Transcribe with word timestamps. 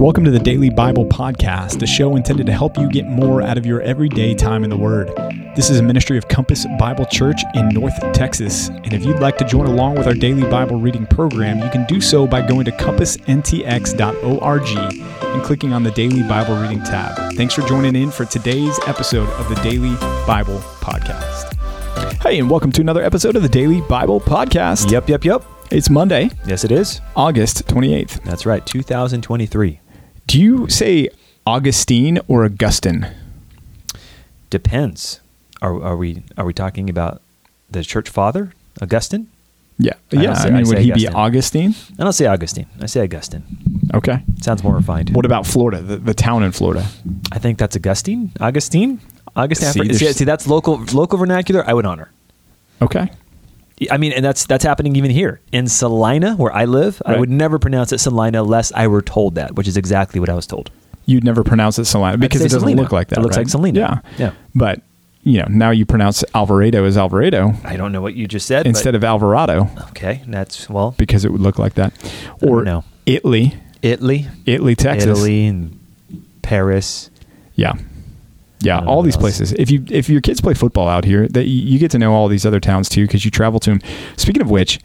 Welcome 0.00 0.24
to 0.24 0.30
the 0.30 0.38
Daily 0.38 0.70
Bible 0.70 1.04
Podcast, 1.04 1.82
a 1.82 1.86
show 1.86 2.16
intended 2.16 2.46
to 2.46 2.54
help 2.54 2.78
you 2.78 2.88
get 2.88 3.06
more 3.06 3.42
out 3.42 3.58
of 3.58 3.66
your 3.66 3.82
everyday 3.82 4.34
time 4.34 4.64
in 4.64 4.70
the 4.70 4.76
Word. 4.76 5.08
This 5.54 5.68
is 5.68 5.78
a 5.78 5.82
ministry 5.82 6.16
of 6.16 6.26
Compass 6.26 6.66
Bible 6.78 7.04
Church 7.04 7.42
in 7.52 7.68
North 7.68 8.00
Texas. 8.14 8.68
And 8.68 8.94
if 8.94 9.04
you'd 9.04 9.18
like 9.18 9.36
to 9.36 9.44
join 9.44 9.66
along 9.66 9.96
with 9.96 10.06
our 10.06 10.14
daily 10.14 10.48
Bible 10.48 10.80
reading 10.80 11.06
program, 11.06 11.58
you 11.58 11.68
can 11.68 11.84
do 11.84 12.00
so 12.00 12.26
by 12.26 12.40
going 12.40 12.64
to 12.64 12.70
compassntx.org 12.70 14.94
and 15.34 15.42
clicking 15.42 15.74
on 15.74 15.82
the 15.82 15.90
Daily 15.90 16.22
Bible 16.22 16.56
Reading 16.56 16.82
tab. 16.82 17.34
Thanks 17.34 17.52
for 17.52 17.60
joining 17.66 17.94
in 17.94 18.10
for 18.10 18.24
today's 18.24 18.80
episode 18.86 19.28
of 19.28 19.50
the 19.50 19.56
Daily 19.56 19.94
Bible 20.26 20.60
Podcast. 20.80 21.52
Hey, 22.22 22.38
and 22.38 22.48
welcome 22.48 22.72
to 22.72 22.80
another 22.80 23.02
episode 23.02 23.36
of 23.36 23.42
the 23.42 23.50
Daily 23.50 23.82
Bible 23.82 24.18
Podcast. 24.18 24.90
Yep, 24.90 25.10
yep, 25.10 25.26
yep. 25.26 25.44
It's 25.70 25.90
Monday, 25.90 26.30
Yes, 26.46 26.64
it 26.64 26.72
is. 26.72 27.02
August 27.14 27.66
28th. 27.66 28.24
That's 28.24 28.46
right. 28.46 28.64
2023. 28.64 29.79
Do 30.30 30.40
you 30.40 30.68
say 30.68 31.08
Augustine 31.44 32.20
or 32.28 32.44
Augustine? 32.44 33.04
Depends. 34.48 35.20
Are, 35.60 35.82
are 35.82 35.96
we 35.96 36.22
are 36.38 36.44
we 36.44 36.52
talking 36.54 36.88
about 36.88 37.20
the 37.68 37.82
church 37.82 38.08
father, 38.08 38.52
Augustine? 38.80 39.26
Yeah. 39.76 39.94
I 40.12 40.22
yeah. 40.22 40.34
say- 40.34 40.48
I 40.48 40.50
mean, 40.52 40.66
I 40.66 40.68
would 40.68 40.78
he 40.78 40.92
be 40.92 41.08
Augustine. 41.08 41.72
Augustine? 41.72 41.74
I 41.98 42.02
don't 42.04 42.12
say 42.12 42.26
Augustine. 42.26 42.66
I 42.80 42.86
say 42.86 43.02
Augustine. 43.02 43.42
Okay. 43.92 44.22
Sounds 44.40 44.62
more 44.62 44.76
refined. 44.76 45.10
What 45.10 45.26
about 45.26 45.48
Florida, 45.48 45.82
the, 45.82 45.96
the 45.96 46.14
town 46.14 46.44
in 46.44 46.52
Florida? 46.52 46.86
I 47.32 47.40
think 47.40 47.58
that's 47.58 47.74
Augustine. 47.74 48.30
Augustine. 48.38 49.00
Augustine. 49.34 49.72
See, 49.72 49.92
See, 49.94 50.06
see, 50.06 50.12
see, 50.12 50.24
that's 50.24 50.46
local 50.46 50.78
local 50.92 51.18
vernacular. 51.18 51.68
I 51.68 51.72
would 51.74 51.86
honor. 51.86 52.08
Okay. 52.80 53.10
I 53.90 53.96
mean, 53.96 54.12
and 54.12 54.24
that's 54.24 54.46
that's 54.46 54.64
happening 54.64 54.96
even 54.96 55.10
here 55.10 55.40
in 55.52 55.66
Celina, 55.68 56.34
where 56.34 56.52
I 56.52 56.66
live. 56.66 57.00
I 57.06 57.18
would 57.18 57.30
never 57.30 57.58
pronounce 57.58 57.92
it 57.92 57.98
Celina 57.98 58.42
unless 58.42 58.72
I 58.72 58.86
were 58.88 59.02
told 59.02 59.36
that, 59.36 59.54
which 59.54 59.66
is 59.66 59.76
exactly 59.76 60.20
what 60.20 60.28
I 60.28 60.34
was 60.34 60.46
told. 60.46 60.70
You'd 61.06 61.24
never 61.24 61.42
pronounce 61.42 61.78
it 61.78 61.86
Celina 61.86 62.18
because 62.18 62.40
it 62.42 62.44
doesn't 62.44 62.60
Celina. 62.60 62.82
look 62.82 62.92
like 62.92 63.08
that. 63.08 63.18
It 63.18 63.22
looks 63.22 63.36
right? 63.36 63.42
like 63.42 63.50
Celina. 63.50 63.80
Yeah. 63.80 64.00
Yeah. 64.18 64.32
But, 64.54 64.82
you 65.24 65.38
know, 65.38 65.46
now 65.48 65.70
you 65.70 65.86
pronounce 65.86 66.22
Alvarado 66.34 66.84
as 66.84 66.96
Alvarado 66.96 67.54
I 67.64 67.76
don't 67.76 67.90
know 67.90 68.00
what 68.00 68.14
you 68.14 68.28
just 68.28 68.46
said. 68.46 68.66
instead 68.66 68.94
of 68.94 69.02
Alvarado 69.02 69.68
okay, 69.90 70.22
that's 70.26 70.68
well, 70.68 70.94
because 70.98 71.24
it 71.24 71.32
would 71.32 71.40
look 71.40 71.58
like 71.58 71.74
that. 71.74 71.92
Or 72.42 72.62
no, 72.62 72.84
Italy, 73.06 73.54
Italy, 73.82 74.28
Italy, 74.46 74.76
Texas. 74.76 75.18
Italy, 75.18 75.46
and 75.46 75.78
Paris. 76.42 77.10
Yeah. 77.54 77.72
Yeah, 78.60 78.74
I 78.74 78.76
don't 78.78 78.86
know 78.86 78.92
all 78.92 79.02
these 79.02 79.14
else. 79.14 79.22
places. 79.22 79.52
If 79.52 79.70
you 79.70 79.84
if 79.90 80.08
your 80.08 80.20
kids 80.20 80.40
play 80.40 80.54
football 80.54 80.88
out 80.88 81.04
here, 81.04 81.28
that 81.28 81.46
you, 81.46 81.78
get 81.78 81.90
to 81.92 81.98
know 81.98 82.12
all 82.12 82.28
these 82.28 82.44
other 82.44 82.60
towns 82.60 82.88
too 82.88 83.06
because 83.06 83.24
you 83.24 83.30
travel 83.30 83.60
to 83.60 83.70
them. 83.70 83.80
Speaking 84.16 84.42
of 84.42 84.50
which, 84.50 84.80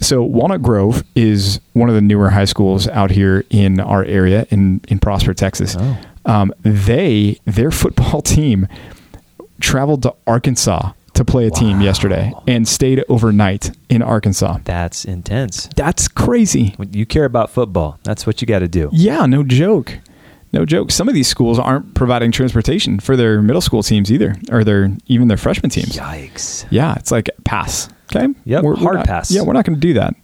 so 0.00 0.22
Walnut 0.22 0.62
Grove 0.62 1.02
is 1.14 1.60
one 1.72 1.88
of 1.88 1.94
the 1.94 2.02
newer 2.02 2.30
high 2.30 2.44
schools 2.44 2.86
out 2.88 3.10
here 3.10 3.44
in 3.50 3.80
our 3.80 4.04
area 4.04 4.46
in 4.50 4.80
in 4.88 4.98
Prosper, 4.98 5.34
Texas. 5.34 5.76
Oh. 5.78 5.98
Um, 6.26 6.52
they 6.62 7.38
their 7.44 7.70
football 7.82 8.22
team 8.22 8.68
traveled 9.60 10.02
to 10.02 10.14
Arkansas 10.26 10.92
to 11.14 11.24
play 11.24 11.46
a 11.46 11.50
team 11.50 11.80
yesterday 11.80 12.32
and 12.46 12.66
stayed 12.66 13.04
overnight 13.08 13.70
in 13.88 14.02
Arkansas. 14.02 14.58
That's 14.64 15.04
intense. 15.04 15.68
That's 15.76 16.08
crazy. 16.08 16.74
When 16.76 16.92
you 16.92 17.06
care 17.06 17.24
about 17.24 17.50
football, 17.50 17.98
that's 18.02 18.26
what 18.26 18.40
you 18.40 18.46
got 18.46 18.58
to 18.58 18.68
do. 18.68 18.90
Yeah, 18.92 19.24
no 19.26 19.44
joke. 19.44 19.98
No 20.54 20.64
joke. 20.64 20.90
Some 20.92 21.08
of 21.08 21.14
these 21.14 21.26
schools 21.28 21.58
aren't 21.58 21.94
providing 21.94 22.30
transportation 22.32 23.00
for 23.00 23.16
their 23.16 23.42
middle 23.42 23.60
school 23.60 23.82
teams 23.82 24.10
either, 24.12 24.36
or 24.50 24.62
their 24.64 24.90
even 25.06 25.28
their 25.28 25.36
freshman 25.36 25.68
teams. 25.70 25.96
Yikes! 25.96 26.64
Yeah, 26.70 26.94
it's 26.94 27.10
like 27.10 27.28
pass. 27.44 27.88
Okay. 28.14 28.32
Yep, 28.44 28.64
hard 28.78 28.96
not, 28.98 29.06
pass. 29.06 29.30
Yeah, 29.30 29.42
we're 29.42 29.52
not 29.54 29.64
going 29.64 29.74
to 29.74 29.80
do 29.80 29.94
that. 29.94 30.14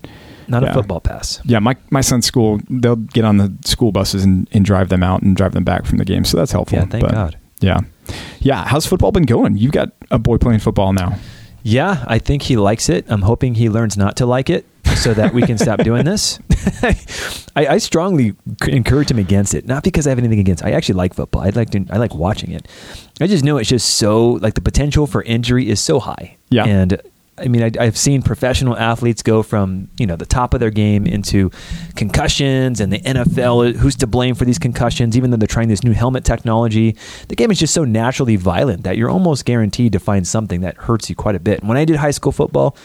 Not 0.46 0.62
Yeah. 0.62 0.70
a 0.70 0.74
football 0.74 1.00
pass. 1.00 1.40
Yeah, 1.44 1.58
my 1.58 1.76
my 1.90 2.00
son's 2.00 2.26
school, 2.26 2.60
they'll 2.70 2.96
get 2.96 3.24
on 3.24 3.38
the 3.38 3.52
school 3.64 3.90
buses 3.92 4.24
and, 4.24 4.48
and 4.52 4.64
drive 4.64 4.88
them 4.88 5.02
out 5.02 5.22
and 5.22 5.36
drive 5.36 5.52
them 5.52 5.64
back 5.64 5.84
from 5.84 5.98
the 5.98 6.04
game. 6.04 6.24
So 6.24 6.36
that's 6.36 6.52
helpful. 6.52 6.78
Yeah, 6.78 6.86
thank 6.86 7.10
God. 7.10 7.36
Yeah. 7.60 7.80
Yeah. 8.40 8.64
How's 8.66 8.86
football 8.86 9.12
been 9.12 9.24
going? 9.26 9.56
You've 9.56 9.72
got 9.72 9.90
a 10.10 10.18
boy 10.18 10.38
playing 10.38 10.60
football 10.60 10.92
now. 10.92 11.16
Yeah, 11.62 12.04
I 12.06 12.18
think 12.18 12.42
he 12.42 12.56
likes 12.56 12.88
it. 12.88 13.04
I'm 13.08 13.22
hoping 13.22 13.54
he 13.56 13.68
learns 13.68 13.96
not 13.96 14.16
to 14.16 14.26
like 14.26 14.48
it 14.48 14.64
so 15.00 15.14
that 15.14 15.32
we 15.32 15.42
can 15.42 15.58
stop 15.58 15.80
doing 15.82 16.04
this. 16.04 16.38
I, 17.56 17.66
I 17.66 17.78
strongly 17.78 18.34
encourage 18.68 19.10
him 19.10 19.18
against 19.18 19.54
it, 19.54 19.66
not 19.66 19.82
because 19.82 20.06
I 20.06 20.10
have 20.10 20.18
anything 20.18 20.38
against. 20.38 20.64
I 20.64 20.72
actually 20.72 20.96
like 20.96 21.14
football. 21.14 21.42
I 21.42 21.50
like 21.50 21.70
to, 21.70 21.84
I 21.90 21.96
like 21.96 22.14
watching 22.14 22.50
it. 22.52 22.68
I 23.20 23.26
just 23.26 23.44
know 23.44 23.56
it's 23.56 23.68
just 23.68 23.94
so 23.94 24.32
like 24.32 24.54
the 24.54 24.60
potential 24.60 25.06
for 25.06 25.22
injury 25.22 25.68
is 25.68 25.80
so 25.80 26.00
high. 26.00 26.36
Yeah. 26.50 26.64
and 26.64 27.00
I 27.38 27.48
mean 27.48 27.62
I, 27.62 27.70
I've 27.82 27.96
seen 27.96 28.22
professional 28.22 28.76
athletes 28.76 29.22
go 29.22 29.42
from 29.42 29.88
you 29.98 30.06
know 30.06 30.16
the 30.16 30.26
top 30.26 30.52
of 30.52 30.60
their 30.60 30.70
game 30.70 31.06
into 31.06 31.50
concussions, 31.96 32.80
and 32.80 32.92
the 32.92 33.00
NFL 33.00 33.76
who's 33.76 33.96
to 33.96 34.06
blame 34.06 34.34
for 34.34 34.44
these 34.44 34.58
concussions? 34.58 35.16
Even 35.16 35.30
though 35.30 35.38
they're 35.38 35.46
trying 35.46 35.68
this 35.68 35.82
new 35.82 35.92
helmet 35.92 36.24
technology, 36.24 36.96
the 37.28 37.36
game 37.36 37.50
is 37.50 37.58
just 37.58 37.72
so 37.72 37.84
naturally 37.84 38.36
violent 38.36 38.84
that 38.84 38.98
you're 38.98 39.10
almost 39.10 39.44
guaranteed 39.44 39.92
to 39.92 39.98
find 39.98 40.26
something 40.26 40.60
that 40.60 40.76
hurts 40.76 41.08
you 41.08 41.16
quite 41.16 41.34
a 41.34 41.40
bit. 41.40 41.64
When 41.64 41.78
I 41.78 41.84
did 41.86 41.96
high 41.96 42.10
school 42.10 42.32
football, 42.32 42.76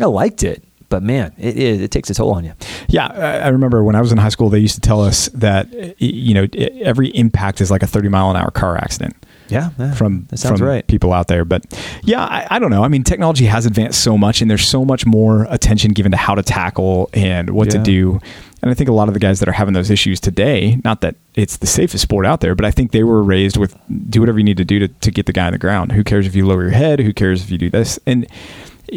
I 0.00 0.06
liked 0.06 0.42
it, 0.42 0.64
but 0.90 1.02
man, 1.02 1.32
it 1.38 1.56
is 1.56 1.80
it 1.80 1.90
takes 1.90 2.10
a 2.10 2.14
toll 2.14 2.32
on 2.32 2.44
you. 2.44 2.52
Yeah, 2.88 3.06
I 3.06 3.48
remember 3.48 3.82
when 3.82 3.94
I 3.94 4.00
was 4.02 4.12
in 4.12 4.18
high 4.18 4.28
school, 4.28 4.50
they 4.50 4.58
used 4.58 4.74
to 4.74 4.80
tell 4.80 5.02
us 5.02 5.28
that 5.28 5.68
you 5.98 6.34
know 6.34 6.46
every 6.82 7.08
impact 7.08 7.62
is 7.62 7.70
like 7.70 7.82
a 7.82 7.86
thirty 7.86 8.08
mile 8.08 8.30
an 8.30 8.36
hour 8.36 8.50
car 8.50 8.76
accident. 8.76 9.16
Yeah, 9.48 9.70
yeah, 9.78 9.94
from 9.94 10.26
that 10.30 10.38
sounds 10.38 10.60
from 10.60 10.68
right. 10.68 10.86
people 10.86 11.12
out 11.12 11.28
there. 11.28 11.44
But 11.44 11.64
yeah, 12.04 12.24
I, 12.24 12.46
I 12.50 12.58
don't 12.58 12.70
know. 12.70 12.84
I 12.84 12.88
mean, 12.88 13.02
technology 13.02 13.46
has 13.46 13.66
advanced 13.66 14.02
so 14.02 14.18
much, 14.18 14.42
and 14.42 14.50
there's 14.50 14.66
so 14.66 14.84
much 14.84 15.06
more 15.06 15.46
attention 15.50 15.92
given 15.92 16.12
to 16.12 16.18
how 16.18 16.34
to 16.34 16.42
tackle 16.42 17.10
and 17.12 17.50
what 17.50 17.70
to 17.70 17.78
do. 17.78 18.20
And 18.62 18.70
I 18.70 18.74
think 18.74 18.90
a 18.90 18.92
lot 18.92 19.08
of 19.08 19.14
the 19.14 19.20
guys 19.20 19.40
that 19.40 19.48
are 19.48 19.52
having 19.52 19.72
those 19.72 19.90
issues 19.90 20.20
today, 20.20 20.78
not 20.84 21.00
that 21.00 21.16
it's 21.34 21.56
the 21.56 21.66
safest 21.66 22.02
sport 22.02 22.26
out 22.26 22.40
there, 22.40 22.54
but 22.54 22.66
I 22.66 22.70
think 22.70 22.92
they 22.92 23.04
were 23.04 23.22
raised 23.22 23.56
with 23.56 23.76
do 24.10 24.20
whatever 24.20 24.38
you 24.38 24.44
need 24.44 24.58
to 24.58 24.64
do 24.64 24.78
to, 24.80 24.88
to 24.88 25.10
get 25.10 25.26
the 25.26 25.32
guy 25.32 25.46
on 25.46 25.52
the 25.52 25.58
ground. 25.58 25.92
Who 25.92 26.04
cares 26.04 26.26
if 26.26 26.34
you 26.34 26.46
lower 26.46 26.62
your 26.62 26.72
head? 26.72 27.00
Who 27.00 27.12
cares 27.12 27.42
if 27.42 27.50
you 27.50 27.58
do 27.58 27.70
this? 27.70 27.98
And 28.06 28.26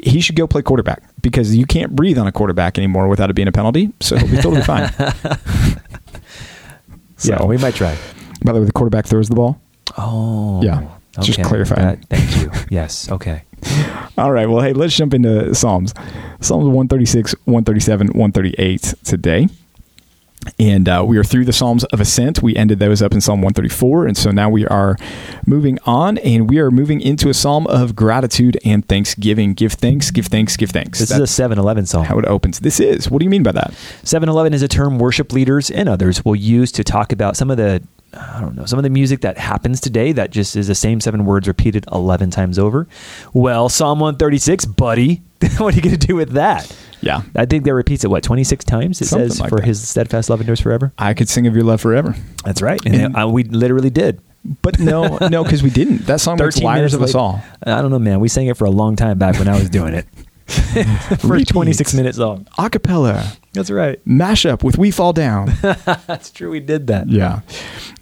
he 0.03 0.21
should 0.21 0.35
go 0.35 0.47
play 0.47 0.61
quarterback 0.61 1.03
because 1.21 1.55
you 1.55 1.65
can't 1.65 1.95
breathe 1.95 2.17
on 2.17 2.27
a 2.27 2.31
quarterback 2.31 2.77
anymore 2.77 3.07
without 3.07 3.29
it 3.29 3.33
being 3.33 3.47
a 3.47 3.51
penalty. 3.51 3.91
So 3.99 4.15
he'll 4.17 4.29
be 4.29 4.37
totally 4.37 4.61
fine. 4.63 4.89
Yeah, 7.23 7.43
we 7.45 7.57
might 7.57 7.75
try. 7.75 7.97
By 8.43 8.51
the 8.51 8.59
way, 8.59 8.65
the 8.65 8.73
quarterback 8.73 9.05
throws 9.05 9.29
the 9.29 9.35
ball. 9.35 9.59
Oh, 9.97 10.61
Yeah, 10.61 10.87
just 11.21 11.39
okay. 11.39 11.47
clarifying. 11.47 11.81
That- 11.81 12.05
thank 12.09 12.41
you. 12.41 12.51
Yes. 12.69 13.09
Okay. 13.09 13.43
All 14.17 14.31
right. 14.31 14.49
Well, 14.49 14.61
hey, 14.61 14.73
let's 14.73 14.93
jump 14.95 15.13
into 15.13 15.55
Psalms. 15.55 15.93
Psalms 16.41 16.65
136, 16.65 17.33
137, 17.45 18.07
138 18.07 18.93
today. 19.05 19.47
And 20.59 20.87
uh, 20.87 21.03
we 21.05 21.17
are 21.17 21.23
through 21.23 21.45
the 21.45 21.53
Psalms 21.53 21.83
of 21.85 21.99
Ascent. 21.99 22.41
We 22.41 22.55
ended 22.55 22.79
those 22.79 23.01
up 23.01 23.13
in 23.13 23.21
Psalm 23.21 23.41
134. 23.41 24.07
And 24.07 24.17
so 24.17 24.31
now 24.31 24.49
we 24.49 24.65
are 24.67 24.97
moving 25.45 25.79
on 25.85 26.17
and 26.19 26.49
we 26.49 26.59
are 26.59 26.71
moving 26.71 27.01
into 27.01 27.29
a 27.29 27.33
Psalm 27.33 27.67
of 27.67 27.95
gratitude 27.95 28.57
and 28.65 28.87
thanksgiving. 28.87 29.53
Give 29.53 29.73
thanks, 29.73 30.11
give 30.11 30.27
thanks, 30.27 30.57
give 30.57 30.69
thanks. 30.71 30.99
This 30.99 31.09
That's 31.09 31.31
is 31.31 31.39
a 31.39 31.43
7-Eleven 31.43 31.85
song. 31.85 32.05
how 32.05 32.19
it 32.19 32.25
opens. 32.25 32.59
This 32.59 32.79
is. 32.79 33.09
What 33.09 33.19
do 33.19 33.25
you 33.25 33.29
mean 33.29 33.43
by 33.43 33.51
that? 33.53 33.71
7-Eleven 34.03 34.53
is 34.53 34.61
a 34.61 34.67
term 34.67 34.99
worship 34.99 35.31
leaders 35.33 35.69
and 35.71 35.89
others 35.89 36.23
will 36.23 36.35
use 36.35 36.71
to 36.73 36.83
talk 36.83 37.11
about 37.11 37.37
some 37.37 37.49
of 37.49 37.57
the 37.57 37.81
I 38.15 38.41
don't 38.41 38.55
know, 38.55 38.65
some 38.65 38.77
of 38.77 38.83
the 38.83 38.91
music 38.91 39.21
that 39.21 39.39
happens 39.39 39.81
today 39.81 40.11
that 40.11 40.29
just 40.29 40.55
is 40.55 40.67
the 40.67 40.75
same 40.75 41.01
seven 41.01 41.25
words 41.25 41.47
repeated 41.47 41.85
11 41.91 42.29
times 42.29 42.59
over. 42.59 42.87
Well, 43.33 43.69
Psalm 43.69 43.99
136, 43.99 44.65
buddy, 44.65 45.23
what 45.57 45.73
are 45.73 45.75
you 45.75 45.81
going 45.81 45.97
to 45.97 46.07
do 46.07 46.15
with 46.15 46.33
that? 46.33 46.71
Yeah. 47.03 47.21
I 47.35 47.45
think 47.45 47.65
that 47.65 47.73
repeats 47.73 48.03
it 48.03 48.09
what 48.09 48.23
26 48.23 48.63
times 48.65 49.01
it 49.01 49.05
Something 49.05 49.29
says 49.29 49.39
like 49.39 49.49
for 49.49 49.57
that. 49.57 49.65
his 49.65 49.87
steadfast 49.87 50.29
love 50.29 50.39
endures 50.39 50.61
forever. 50.61 50.93
I 50.97 51.13
could 51.13 51.27
sing 51.29 51.45
of 51.47 51.53
your 51.55 51.63
love 51.65 51.81
forever. 51.81 52.15
That's 52.45 52.61
right. 52.61 52.79
And, 52.85 52.95
And- 52.95 53.17
uh, 53.17 53.27
we 53.27 53.43
literally 53.43 53.89
did. 53.89 54.21
But 54.61 54.77
no, 54.79 55.17
no, 55.29 55.43
because 55.43 55.63
we 55.63 55.69
didn't. 55.69 56.05
That 56.05 56.19
song 56.19 56.37
13 56.37 56.63
liars 56.63 56.93
of 56.93 57.01
us 57.01 57.15
all. 57.15 57.41
I 57.63 57.81
don't 57.81 57.91
know, 57.91 57.99
man. 57.99 58.19
We 58.19 58.27
sang 58.27 58.47
it 58.47 58.57
for 58.57 58.65
a 58.65 58.71
long 58.71 58.95
time 58.97 59.17
back 59.17 59.37
when 59.39 59.47
I 59.47 59.57
was 59.57 59.69
doing 59.69 59.93
it. 59.93 60.05
for 61.19 61.27
a 61.27 61.29
Repeat. 61.29 61.47
26 61.47 61.93
minute 61.93 62.15
song. 62.15 62.45
Acapella, 62.57 63.37
That's 63.53 63.69
right. 63.69 64.03
mashup 64.05 64.63
with 64.63 64.77
We 64.77 64.91
Fall 64.91 65.13
Down. 65.13 65.51
That's 65.61 66.31
true. 66.31 66.49
We 66.49 66.59
did 66.59 66.87
that. 66.87 67.07
Yeah. 67.07 67.41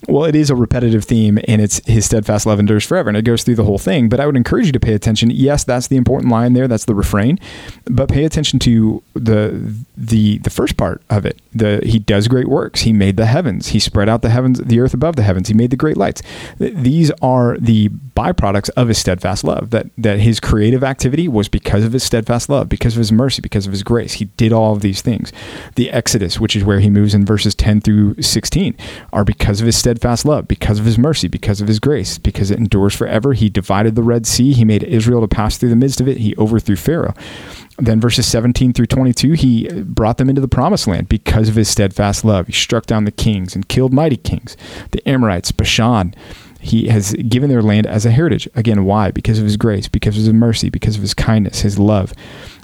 Well, 0.08 0.24
it 0.24 0.34
is 0.34 0.50
a 0.50 0.56
repetitive 0.56 1.04
theme 1.04 1.38
and 1.46 1.60
it's 1.60 1.84
his 1.86 2.06
steadfast 2.06 2.44
love 2.44 2.58
endures 2.58 2.84
forever 2.84 3.08
and 3.08 3.16
it 3.16 3.22
goes 3.22 3.44
through 3.44 3.54
the 3.54 3.64
whole 3.64 3.78
thing. 3.78 4.08
But 4.08 4.18
I 4.18 4.26
would 4.26 4.36
encourage 4.36 4.66
you 4.66 4.72
to 4.72 4.80
pay 4.80 4.94
attention. 4.94 5.30
Yes, 5.30 5.62
that's 5.64 5.86
the 5.88 5.96
important 5.96 6.32
line 6.32 6.54
there. 6.54 6.66
That's 6.66 6.86
the 6.86 6.94
refrain. 6.94 7.38
But 7.84 8.08
pay 8.08 8.24
attention 8.24 8.58
to 8.60 9.02
the 9.14 9.74
the 9.96 10.38
the 10.38 10.50
first 10.50 10.76
part 10.76 11.02
of 11.10 11.24
it. 11.24 11.40
The 11.54 11.80
he 11.84 11.98
does 11.98 12.26
great 12.28 12.48
works. 12.48 12.80
He 12.80 12.92
made 12.92 13.16
the 13.16 13.26
heavens. 13.26 13.68
He 13.68 13.78
spread 13.78 14.08
out 14.08 14.22
the 14.22 14.30
heavens, 14.30 14.58
the 14.58 14.80
earth 14.80 14.94
above 14.94 15.16
the 15.16 15.22
heavens. 15.22 15.48
He 15.48 15.54
made 15.54 15.70
the 15.70 15.76
great 15.76 15.96
lights. 15.96 16.22
These 16.58 17.10
are 17.22 17.56
the 17.58 17.88
byproducts 18.16 18.70
of 18.70 18.88
his 18.88 18.98
steadfast 18.98 19.44
love. 19.44 19.70
That 19.70 19.86
that 19.98 20.18
his 20.18 20.40
creative 20.40 20.82
activity 20.82 21.28
was 21.28 21.48
because 21.48 21.84
of 21.84 21.92
his 21.92 22.02
steadfast 22.02 22.48
love, 22.48 22.68
because 22.68 22.94
of 22.94 22.98
his 22.98 23.12
mercy, 23.12 23.40
because 23.40 23.66
of 23.66 23.72
his 23.72 23.82
grace. 23.84 24.14
He 24.14 24.24
did 24.24 24.52
all 24.52 24.72
of 24.72 24.80
these 24.80 25.00
things. 25.00 25.32
The 25.74 25.90
Exodus, 25.90 26.38
which 26.40 26.56
is 26.56 26.64
where 26.64 26.80
he 26.80 26.90
moves 26.90 27.14
in 27.14 27.24
verses 27.24 27.54
10 27.54 27.80
through 27.80 28.20
16, 28.22 28.76
are 29.12 29.24
because 29.24 29.60
of 29.60 29.66
his 29.66 29.76
steadfast 29.76 30.24
love, 30.24 30.48
because 30.48 30.78
of 30.78 30.84
his 30.84 30.98
mercy, 30.98 31.28
because 31.28 31.60
of 31.60 31.68
his 31.68 31.80
grace, 31.80 32.18
because 32.18 32.50
it 32.50 32.58
endures 32.58 32.94
forever. 32.94 33.32
He 33.32 33.48
divided 33.48 33.94
the 33.94 34.02
Red 34.02 34.26
Sea. 34.26 34.52
He 34.52 34.64
made 34.64 34.82
Israel 34.82 35.20
to 35.20 35.28
pass 35.28 35.56
through 35.56 35.70
the 35.70 35.76
midst 35.76 36.00
of 36.00 36.08
it. 36.08 36.18
He 36.18 36.36
overthrew 36.36 36.76
Pharaoh. 36.76 37.14
Then 37.78 38.00
verses 38.00 38.26
17 38.26 38.74
through 38.74 38.86
22, 38.86 39.32
he 39.32 39.82
brought 39.82 40.18
them 40.18 40.28
into 40.28 40.40
the 40.40 40.48
promised 40.48 40.86
land 40.86 41.08
because 41.08 41.48
of 41.48 41.54
his 41.54 41.68
steadfast 41.68 42.24
love. 42.24 42.46
He 42.46 42.52
struck 42.52 42.86
down 42.86 43.04
the 43.04 43.10
kings 43.10 43.54
and 43.54 43.68
killed 43.68 43.92
mighty 43.92 44.18
kings, 44.18 44.56
the 44.90 45.06
Amorites, 45.08 45.52
Bashan. 45.52 46.14
He 46.60 46.86
has 46.88 47.12
given 47.14 47.50
their 47.50 47.62
land 47.62 47.86
as 47.86 48.06
a 48.06 48.10
heritage. 48.12 48.48
Again, 48.54 48.84
why? 48.84 49.10
Because 49.10 49.38
of 49.38 49.44
his 49.44 49.56
grace, 49.56 49.88
because 49.88 50.16
of 50.16 50.22
his 50.22 50.32
mercy, 50.32 50.70
because 50.70 50.94
of 50.94 51.02
his 51.02 51.14
kindness, 51.14 51.62
his 51.62 51.78
love. 51.78 52.14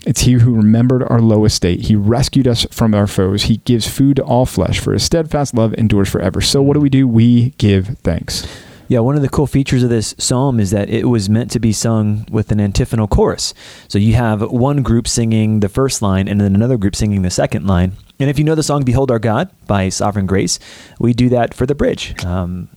It's 0.09 0.23
he 0.23 0.33
who 0.33 0.55
remembered 0.55 1.03
our 1.03 1.21
low 1.21 1.45
estate. 1.45 1.83
He 1.83 1.95
rescued 1.95 2.49
us 2.49 2.65
from 2.71 2.95
our 2.95 3.07
foes. 3.07 3.43
He 3.43 3.59
gives 3.59 3.87
food 3.87 4.17
to 4.17 4.23
all 4.23 4.47
flesh, 4.47 4.81
for 4.81 4.95
his 4.95 5.03
steadfast 5.03 5.53
love 5.53 5.75
endures 5.75 6.09
forever. 6.09 6.41
So, 6.41 6.63
what 6.63 6.73
do 6.73 6.81
we 6.81 6.89
do? 6.89 7.07
We 7.07 7.51
give 7.59 7.89
thanks. 7.99 8.49
Yeah, 8.89 9.01
one 9.01 9.17
of 9.17 9.23
the 9.23 9.29
cool 9.29 9.47
features 9.47 9.83
of 9.83 9.91
this 9.91 10.15
psalm 10.17 10.61
is 10.61 10.71
that 10.71 10.89
it 10.89 11.11
was 11.11 11.29
meant 11.29 11.51
to 11.51 11.61
be 11.61 11.75
sung 11.75 12.25
with 12.31 12.51
an 12.51 12.59
antiphonal 12.59 13.07
chorus. 13.07 13.53
So 13.87 13.99
you 13.99 14.15
have 14.15 14.51
one 14.51 14.83
group 14.83 15.07
singing 15.07 15.61
the 15.61 15.69
first 15.69 16.01
line 16.01 16.27
and 16.27 16.41
then 16.41 16.55
another 16.55 16.79
group 16.79 16.97
singing 16.97 17.21
the 17.21 17.31
second 17.31 17.67
line. 17.67 17.93
And 18.19 18.31
if 18.31 18.39
you 18.39 18.47
know 18.47 18.55
the 18.55 18.63
song 18.63 18.85
Behold 18.85 19.11
Our 19.11 19.19
God 19.19 19.51
by 19.67 19.91
Sovereign 19.91 20.25
Grace, 20.25 20.59
we 20.99 21.13
do 21.13 21.29
that 21.29 21.53
for 21.53 21.67
the 21.67 21.75
bridge. 21.75 22.25
Um, 22.25 22.71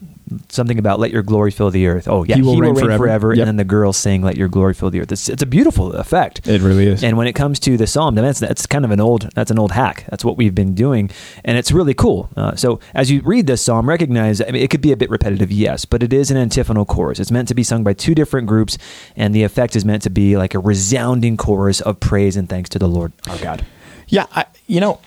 something 0.49 0.79
about 0.79 0.99
let 0.99 1.11
your 1.11 1.23
glory 1.23 1.51
fill 1.51 1.71
the 1.71 1.87
earth. 1.87 2.07
Oh 2.07 2.23
yeah, 2.23 2.35
He 2.35 2.41
will 2.41 2.57
reign 2.57 2.75
forever. 2.75 3.33
Yep. 3.33 3.39
and 3.41 3.47
then 3.47 3.55
the 3.57 3.63
girls 3.63 3.97
sing 3.97 4.21
let 4.21 4.37
your 4.37 4.47
glory 4.47 4.73
fill 4.73 4.89
the 4.89 5.01
earth. 5.01 5.11
It's, 5.11 5.29
it's 5.29 5.41
a 5.43 5.45
beautiful 5.45 5.93
effect. 5.93 6.47
It 6.47 6.61
really 6.61 6.87
is. 6.87 7.03
And 7.03 7.17
when 7.17 7.27
it 7.27 7.33
comes 7.33 7.59
to 7.61 7.77
the 7.77 7.87
psalm, 7.87 8.15
that's 8.15 8.39
that's 8.39 8.65
kind 8.65 8.85
of 8.85 8.91
an 8.91 8.99
old 8.99 9.29
that's 9.33 9.51
an 9.51 9.59
old 9.59 9.71
hack. 9.71 10.05
That's 10.09 10.23
what 10.25 10.37
we've 10.37 10.55
been 10.55 10.75
doing, 10.75 11.09
and 11.43 11.57
it's 11.57 11.71
really 11.71 11.93
cool. 11.93 12.29
Uh, 12.35 12.55
so 12.55 12.79
as 12.93 13.09
you 13.11 13.21
read 13.21 13.47
this 13.47 13.61
psalm, 13.61 13.87
recognize 13.87 14.41
I 14.41 14.45
mean, 14.51 14.61
it 14.61 14.69
could 14.69 14.81
be 14.81 14.91
a 14.91 14.97
bit 14.97 15.09
repetitive, 15.09 15.51
yes, 15.51 15.85
but 15.85 16.03
it 16.03 16.13
is 16.13 16.31
an 16.31 16.37
antiphonal 16.37 16.85
chorus. 16.85 17.19
It's 17.19 17.31
meant 17.31 17.47
to 17.49 17.55
be 17.55 17.63
sung 17.63 17.83
by 17.83 17.93
two 17.93 18.15
different 18.15 18.47
groups, 18.47 18.77
and 19.15 19.33
the 19.35 19.43
effect 19.43 19.75
is 19.75 19.85
meant 19.85 20.03
to 20.03 20.09
be 20.09 20.37
like 20.37 20.53
a 20.53 20.59
resounding 20.59 21.37
chorus 21.37 21.81
of 21.81 21.99
praise 21.99 22.35
and 22.37 22.47
thanks 22.49 22.69
to 22.69 22.79
the 22.79 22.87
Lord 22.87 23.11
our 23.29 23.37
God. 23.37 23.65
Yeah, 24.07 24.25
I, 24.35 24.45
you 24.67 24.79
know, 24.81 24.99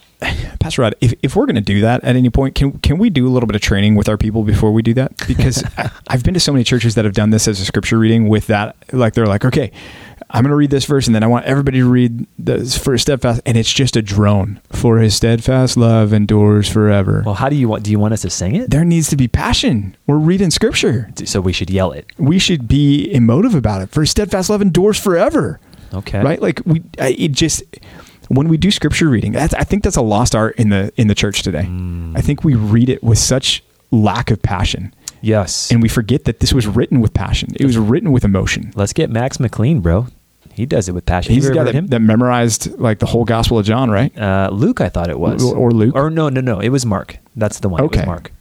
Pastor 0.65 0.81
Rod, 0.81 0.95
if, 1.03 1.13
if 1.23 1.37
we're 1.37 1.45
going 1.45 1.57
to 1.57 1.61
do 1.61 1.83
that 1.83 2.03
at 2.05 2.17
any 2.17 2.31
point, 2.31 2.55
can 2.55 2.79
can 2.79 2.97
we 2.97 3.11
do 3.11 3.27
a 3.27 3.29
little 3.29 3.47
bit 3.47 3.55
of 3.55 3.61
training 3.61 3.97
with 3.97 4.09
our 4.09 4.17
people 4.17 4.45
before 4.45 4.73
we 4.73 4.81
do 4.81 4.95
that? 4.95 5.15
Because 5.29 5.63
I, 5.77 5.91
I've 6.09 6.25
been 6.25 6.33
to 6.33 6.41
so 6.41 6.53
many 6.53 6.65
churches 6.65 6.95
that 6.95 7.05
have 7.05 7.13
done 7.13 7.29
this 7.29 7.47
as 7.47 7.61
a 7.61 7.67
scripture 7.67 7.99
reading 7.99 8.31
with 8.31 8.47
that. 8.47 8.75
Like 8.91 9.13
they're 9.13 9.27
like, 9.27 9.45
okay, 9.45 9.73
I'm 10.31 10.43
going 10.43 10.53
to 10.53 10.57
read 10.57 10.71
this 10.71 10.87
verse, 10.87 11.07
and 11.07 11.15
then 11.15 11.23
I 11.23 11.27
want 11.27 11.45
everybody 11.45 11.81
to 11.81 11.87
read 11.87 12.27
this 12.39 12.79
for 12.79 12.97
steadfast, 12.97 13.43
and 13.45 13.59
it's 13.59 13.71
just 13.71 13.95
a 13.95 14.01
drone. 14.01 14.59
For 14.73 15.01
his 15.01 15.15
steadfast 15.15 15.77
love 15.77 16.15
endures 16.15 16.67
forever. 16.67 17.23
Well, 17.27 17.35
how 17.35 17.51
do 17.51 17.57
you 17.57 17.69
want? 17.69 17.83
Do 17.83 17.91
you 17.91 17.99
want 17.99 18.15
us 18.15 18.23
to 18.23 18.31
sing 18.31 18.57
it? 18.57 18.71
there 18.71 18.87
needs 18.87 19.11
to 19.11 19.17
be 19.17 19.29
passion. 19.29 19.95
We're 20.07 20.17
reading 20.17 20.51
scripture. 20.51 21.11
So 21.27 21.43
we 21.43 21.53
should 21.53 21.69
yell 21.69 21.93
it. 21.93 22.11
We 22.17 22.39
should 22.39 22.69
be 22.69 23.13
emotive 23.13 23.55
about 23.55 23.83
it. 23.83 23.91
For 23.91 24.01
his 24.01 24.13
steadfast 24.13 24.49
love 24.49 24.63
endures 24.63 24.99
forever. 24.99 25.61
Okay. 25.93 26.23
right? 26.23 26.41
Like 26.41 26.63
we, 26.65 26.83
it 26.99 27.33
just 27.33 27.63
when 28.29 28.49
we 28.49 28.57
do 28.57 28.71
scripture 28.71 29.09
reading, 29.09 29.33
that's, 29.33 29.55
I 29.55 29.65
think 29.65 29.83
that's 29.85 29.97
a 29.97 30.03
lost 30.03 30.35
art 30.35 30.57
in 30.57 30.69
the 30.71 30.93
in 30.97 31.09
the 31.09 31.15
church 31.15 31.43
today. 31.43 31.69
I 32.15 32.21
think 32.21 32.45
we 32.45 32.55
read 32.55 32.89
it 32.89 33.03
with 33.03 33.19
such 33.19 33.63
lack 33.91 34.31
of 34.31 34.43
passion, 34.43 34.95
Yes. 35.21 35.71
and 35.71 35.83
we 35.83 35.89
forget 35.89 36.25
that 36.25 36.41
this 36.41 36.53
was 36.53 36.67
written 36.67 37.01
with 37.01 37.15
passion. 37.15 37.51
It 37.57 37.65
was 37.67 37.79
written 37.79 38.13
with 38.13 38.25
emotion. 38.25 38.73
Let's 38.75 38.93
get 38.93 39.11
Max 39.11 39.39
McLean, 39.39 39.81
bro. 39.81 40.09
He 40.53 40.67
does 40.67 40.89
it 40.89 40.93
with 40.93 41.05
passion. 41.05 41.35
He's 41.35 41.49
the 41.49 41.55
guy 41.55 41.65
that, 41.65 41.75
him? 41.75 41.87
that 41.89 42.01
memorized 42.01 42.79
like 42.79 43.01
the 43.01 43.07
whole 43.07 43.25
Gospel 43.25 43.59
of 43.59 43.67
John, 43.67 43.91
right? 43.91 44.17
Uh, 44.17 44.51
Luke, 44.53 44.81
I 44.81 44.89
thought 44.89 45.11
it 45.11 45.19
was, 45.19 45.43
Or 45.43 45.71
Luke. 45.73 45.95
or 45.97 46.11
no, 46.11 46.29
no, 46.29 46.41
no, 46.41 46.61
it 46.61 46.69
was 46.69 46.87
Mark. 46.87 47.19
That's 47.35 47.59
the 47.61 47.69
one. 47.69 47.81
It 47.83 47.87
Okay. 47.87 48.01
was 48.01 48.07
Mark. 48.07 48.33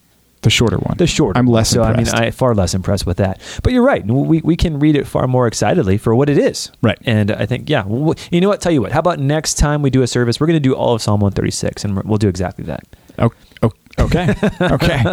The 0.44 0.50
shorter 0.50 0.78
one. 0.78 0.98
The 0.98 1.08
short. 1.08 1.38
I'm 1.38 1.48
less 1.48 1.70
So 1.70 1.84
impressed. 1.84 2.14
I 2.14 2.20
mean, 2.20 2.28
I 2.28 2.32
far 2.32 2.54
less 2.54 2.74
impressed 2.74 3.06
with 3.06 3.18
that. 3.18 3.42
But 3.64 3.74
you're 3.74 3.84
right. 3.84 4.06
We 4.06 4.42
we 4.42 4.56
can 4.56 4.78
read 4.80 4.96
it 4.96 5.08
far 5.08 5.26
more 5.28 5.48
excitedly 5.48 5.98
for 5.98 6.14
what 6.14 6.30
it 6.30 6.38
is. 6.38 6.72
Right. 6.82 7.00
And 7.06 7.32
I 7.32 7.46
think 7.46 7.70
yeah. 7.70 7.86
you 7.88 8.42
know 8.42 8.50
what? 8.50 8.62
Tell 8.62 8.72
you 8.72 8.82
what. 8.82 8.92
How 8.92 9.00
about 9.00 9.20
next 9.20 9.56
time 9.56 9.82
we 9.82 9.90
do 9.90 10.02
a 10.02 10.08
service, 10.08 10.40
we're 10.40 10.48
going 10.48 10.58
to 10.58 10.60
do 10.60 10.76
all 10.76 10.94
of 10.94 11.02
Psalm 11.02 11.22
136, 11.22 11.86
and 11.86 12.04
we'll 12.04 12.18
do 12.18 12.28
exactly 12.28 12.66
that. 12.66 12.84
Oh, 13.18 13.32
oh, 13.62 13.72
okay. 14.00 14.36
Okay. 14.62 15.04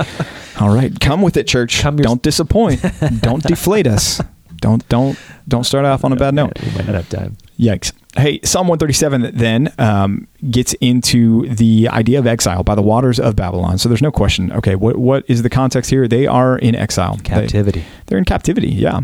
All 0.61 0.75
right. 0.75 0.99
Come 1.01 1.23
with 1.23 1.37
it, 1.37 1.47
church. 1.47 1.81
Come 1.81 1.97
your- 1.99 2.05
don't 2.05 2.23
disappoint. 2.23 2.83
don't 3.21 3.43
deflate 3.43 3.87
us. 3.87 4.21
Don't 4.57 4.87
don't 4.89 5.19
don't 5.49 5.65
start 5.65 5.85
off 5.87 6.05
on 6.05 6.13
a 6.13 6.17
bad 6.17 6.35
note. 6.35 6.53
We 6.61 6.71
might 6.73 6.87
not 6.87 6.95
have 6.97 7.09
time. 7.09 7.37
Yikes. 7.59 7.93
Hey, 8.17 8.41
Psalm 8.43 8.67
137 8.67 9.37
then 9.37 9.73
um, 9.79 10.27
gets 10.51 10.73
into 10.81 11.47
the 11.55 11.89
idea 11.89 12.19
of 12.19 12.27
exile 12.27 12.65
by 12.65 12.75
the 12.75 12.83
waters 12.83 13.21
of 13.21 13.37
Babylon. 13.37 13.79
So 13.79 13.89
there's 13.89 14.03
no 14.03 14.11
question. 14.11 14.51
Okay, 14.51 14.75
what 14.75 14.97
what 14.97 15.25
is 15.29 15.43
the 15.43 15.51
context 15.51 15.91
here? 15.91 16.09
They 16.09 16.27
are 16.27 16.59
in 16.59 16.75
exile. 16.75 17.17
They- 17.19 17.23
Captivity. 17.23 17.85
they're 18.07 18.19
in 18.19 18.25
captivity, 18.25 18.69
yeah. 18.69 19.01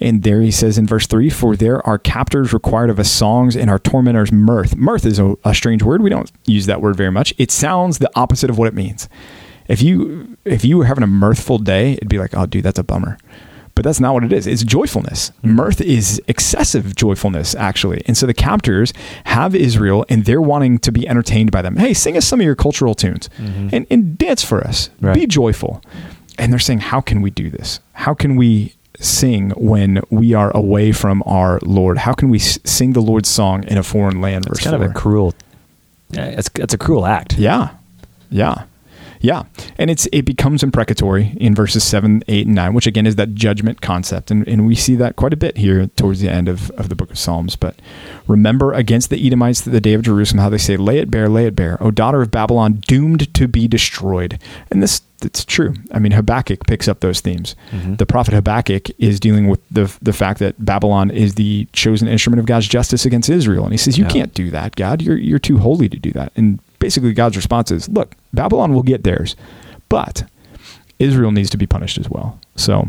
And 0.00 0.22
there 0.22 0.40
he 0.40 0.50
says 0.50 0.78
in 0.78 0.86
verse 0.86 1.06
3 1.06 1.28
For 1.28 1.54
there 1.54 1.86
are 1.86 1.98
captors 1.98 2.54
required 2.54 2.88
of 2.88 2.98
us 2.98 3.10
songs 3.10 3.56
and 3.56 3.68
our 3.68 3.78
tormentors 3.78 4.32
mirth. 4.32 4.74
Mirth 4.74 5.04
is 5.04 5.18
a, 5.18 5.34
a 5.44 5.54
strange 5.54 5.82
word. 5.82 6.00
We 6.02 6.08
don't 6.08 6.32
use 6.46 6.64
that 6.64 6.80
word 6.80 6.96
very 6.96 7.10
much. 7.12 7.34
It 7.36 7.50
sounds 7.50 7.98
the 7.98 8.10
opposite 8.16 8.48
of 8.48 8.56
what 8.56 8.68
it 8.68 8.74
means. 8.74 9.06
If 9.68 9.82
you 9.82 10.38
if 10.46 10.64
you 10.64 10.78
were 10.78 10.86
having 10.86 11.04
a 11.04 11.08
mirthful 11.08 11.58
day, 11.58 11.92
it'd 11.92 12.08
be 12.08 12.18
like, 12.18 12.34
oh, 12.34 12.46
dude, 12.46 12.62
that's 12.64 12.78
a 12.78 12.84
bummer. 12.84 13.18
But 13.76 13.84
that's 13.84 14.00
not 14.00 14.14
what 14.14 14.24
it 14.24 14.32
is. 14.32 14.46
It's 14.48 14.64
joyfulness. 14.64 15.30
Mirth 15.44 15.80
is 15.82 16.20
excessive 16.26 16.96
joyfulness, 16.96 17.54
actually. 17.54 18.02
And 18.06 18.16
so 18.16 18.26
the 18.26 18.34
captors 18.34 18.92
have 19.26 19.54
Israel 19.54 20.04
and 20.08 20.24
they're 20.24 20.40
wanting 20.40 20.78
to 20.80 20.90
be 20.90 21.06
entertained 21.06 21.52
by 21.52 21.62
them. 21.62 21.76
Hey, 21.76 21.92
sing 21.94 22.16
us 22.16 22.26
some 22.26 22.40
of 22.40 22.44
your 22.46 22.54
cultural 22.56 22.94
tunes 22.94 23.28
and, 23.38 23.86
and 23.90 24.16
dance 24.18 24.42
for 24.42 24.66
us. 24.66 24.88
Right. 25.00 25.14
Be 25.14 25.26
joyful. 25.26 25.82
And 26.38 26.50
they're 26.52 26.58
saying, 26.58 26.80
how 26.80 27.00
can 27.00 27.20
we 27.22 27.30
do 27.30 27.50
this? 27.50 27.78
How 27.92 28.14
can 28.14 28.34
we 28.36 28.74
sing 28.98 29.50
when 29.50 30.00
we 30.08 30.32
are 30.32 30.50
away 30.56 30.90
from 30.92 31.22
our 31.26 31.58
Lord? 31.62 31.98
How 31.98 32.14
can 32.14 32.30
we 32.30 32.38
s- 32.38 32.58
sing 32.64 32.94
the 32.94 33.02
Lord's 33.02 33.28
song 33.28 33.62
in 33.64 33.76
a 33.76 33.82
foreign 33.82 34.22
land? 34.22 34.46
It's 34.46 34.60
kind 34.64 34.74
of 34.76 34.80
a 34.90 34.94
cruel. 34.94 35.34
uh, 36.16 36.22
It's 36.22 36.48
it's 36.54 36.72
a 36.72 36.78
cruel 36.78 37.04
act. 37.04 37.36
Yeah. 37.38 37.70
Yeah. 38.30 38.64
Yeah. 39.26 39.42
And 39.76 39.90
it's 39.90 40.06
it 40.12 40.22
becomes 40.22 40.62
imprecatory 40.62 41.36
in 41.40 41.52
verses 41.52 41.82
7, 41.82 42.22
8, 42.28 42.46
and 42.46 42.54
9, 42.54 42.74
which 42.74 42.86
again 42.86 43.06
is 43.06 43.16
that 43.16 43.34
judgment 43.34 43.80
concept. 43.80 44.30
And, 44.30 44.46
and 44.46 44.66
we 44.68 44.76
see 44.76 44.94
that 44.94 45.16
quite 45.16 45.32
a 45.32 45.36
bit 45.36 45.56
here 45.56 45.88
towards 45.96 46.20
the 46.20 46.28
end 46.28 46.48
of, 46.48 46.70
of 46.72 46.88
the 46.90 46.94
book 46.94 47.10
of 47.10 47.18
Psalms. 47.18 47.56
But 47.56 47.74
remember 48.28 48.72
against 48.72 49.10
the 49.10 49.26
Edomites 49.26 49.62
to 49.62 49.70
the 49.70 49.80
day 49.80 49.94
of 49.94 50.02
Jerusalem, 50.02 50.40
how 50.42 50.48
they 50.48 50.58
say, 50.58 50.76
Lay 50.76 50.98
it 50.98 51.10
bare, 51.10 51.28
lay 51.28 51.46
it 51.46 51.56
bare, 51.56 51.76
O 51.82 51.90
daughter 51.90 52.22
of 52.22 52.30
Babylon, 52.30 52.74
doomed 52.86 53.34
to 53.34 53.48
be 53.48 53.66
destroyed. 53.66 54.38
And 54.70 54.80
this 54.80 55.02
it's 55.22 55.46
true. 55.46 55.74
I 55.92 55.98
mean, 55.98 56.12
Habakkuk 56.12 56.66
picks 56.66 56.86
up 56.88 57.00
those 57.00 57.20
themes. 57.22 57.56
Mhm. 57.72 57.96
The 57.96 58.04
prophet 58.04 58.34
Habakkuk 58.34 58.90
is 58.98 59.18
dealing 59.18 59.48
with 59.48 59.60
the 59.70 59.90
the 60.02 60.12
fact 60.12 60.38
that 60.40 60.62
Babylon 60.64 61.10
is 61.10 61.34
the 61.34 61.66
chosen 61.72 62.06
instrument 62.06 62.38
of 62.38 62.44
God's 62.46 62.68
justice 62.68 63.06
against 63.06 63.30
Israel, 63.30 63.64
and 63.64 63.72
he 63.72 63.78
says, 63.78 63.96
"You 63.96 64.04
Yeah. 64.04 64.10
can't 64.10 64.34
do 64.34 64.50
that, 64.50 64.76
God. 64.76 65.00
You're 65.02 65.16
you're 65.16 65.38
too 65.40 65.56
holy 65.58 65.88
to 65.88 65.98
do 65.98 66.12
that." 66.12 66.32
And 66.36 66.58
basically, 66.78 67.12
God's 67.12 67.36
response 67.36 67.70
is, 67.70 67.88
"Look, 67.88 68.14
Babylon 68.32 68.72
will 68.74 68.82
get 68.82 69.04
theirs, 69.04 69.36
but 69.88 70.24
Israel 70.98 71.30
needs 71.32 71.50
to 71.50 71.56
be 71.56 71.66
punished 71.66 71.98
as 71.98 72.08
well." 72.10 72.38
So, 72.56 72.88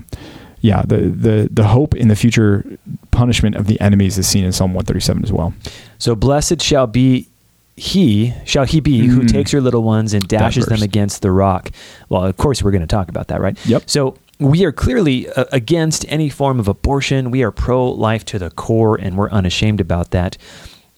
yeah, 0.62 0.82
the 0.84 0.98
the 1.10 1.50
the 1.51 1.65
hope 1.67 1.96
in 1.96 2.08
the 2.08 2.15
future 2.15 2.65
punishment 3.12 3.56
of 3.56 3.67
the 3.67 3.79
enemies 3.82 4.17
is 4.17 4.27
seen 4.27 4.44
in 4.44 4.51
Psalm 4.51 4.74
137 4.74 5.24
as 5.24 5.32
well. 5.32 5.53
So 5.98 6.15
blessed 6.15 6.62
shall 6.62 6.88
be 6.88 7.27
he, 7.75 8.34
shall 8.46 8.65
he 8.65 8.79
be 8.79 9.06
who 9.06 9.22
Mm. 9.22 9.32
takes 9.32 9.53
your 9.53 9.62
little 9.62 9.84
ones 9.84 10.13
and 10.15 10.27
dashes 10.27 10.65
them 10.65 10.82
against 10.82 11.22
the 11.22 11.29
rock. 11.32 11.70
Well, 12.10 12.24
of 12.25 12.36
course, 12.38 12.63
we're 12.63 12.72
going 12.72 12.82
to 12.82 12.88
talk 12.88 13.08
about 13.10 13.27
that, 13.27 13.39
right? 13.39 13.56
Yep. 13.67 13.84
So 13.86 14.17
we 14.39 14.65
are 14.65 14.72
clearly 14.72 15.29
uh, 15.29 15.46
against 15.51 16.03
any 16.10 16.29
form 16.29 16.60
of 16.60 16.67
abortion. 16.67 17.29
We 17.29 17.44
are 17.44 17.51
pro 17.51 17.88
life 17.91 18.25
to 18.25 18.39
the 18.39 18.50
core, 18.50 18.96
and 19.00 19.15
we're 19.15 19.29
unashamed 19.29 19.79
about 19.79 20.10
that. 20.12 20.38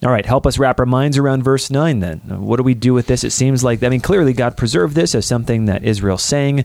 All 0.01 0.11
right, 0.11 0.25
help 0.25 0.47
us 0.47 0.57
wrap 0.57 0.79
our 0.79 0.85
minds 0.85 1.17
around 1.17 1.43
verse 1.43 1.69
9 1.69 1.99
then. 1.99 2.19
What 2.41 2.57
do 2.57 2.63
we 2.63 2.73
do 2.73 2.93
with 2.93 3.07
this? 3.07 3.23
It 3.23 3.31
seems 3.31 3.63
like, 3.63 3.83
I 3.83 3.89
mean, 3.89 3.99
clearly 3.99 4.31
God 4.31 4.55
preserved 4.55 4.95
this 4.95 5.13
as 5.13 5.25
something 5.25 5.65
that 5.65 5.83
Israel 5.83 6.17
sang. 6.17 6.63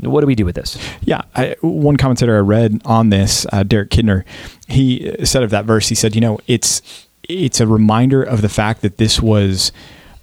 What 0.00 0.20
do 0.20 0.26
we 0.26 0.34
do 0.34 0.44
with 0.44 0.56
this? 0.56 0.76
Yeah, 1.02 1.22
I, 1.34 1.56
one 1.60 1.96
commentator 1.96 2.36
I 2.36 2.40
read 2.40 2.82
on 2.84 3.10
this, 3.10 3.46
uh, 3.52 3.62
Derek 3.62 3.90
Kidner, 3.90 4.24
he 4.66 5.14
said 5.24 5.42
of 5.42 5.50
that 5.50 5.64
verse, 5.64 5.88
he 5.88 5.94
said, 5.94 6.14
you 6.14 6.20
know, 6.20 6.38
it's 6.46 7.06
it's 7.28 7.60
a 7.60 7.66
reminder 7.66 8.22
of 8.22 8.40
the 8.40 8.48
fact 8.48 8.82
that 8.82 8.98
this 8.98 9.20
was 9.20 9.72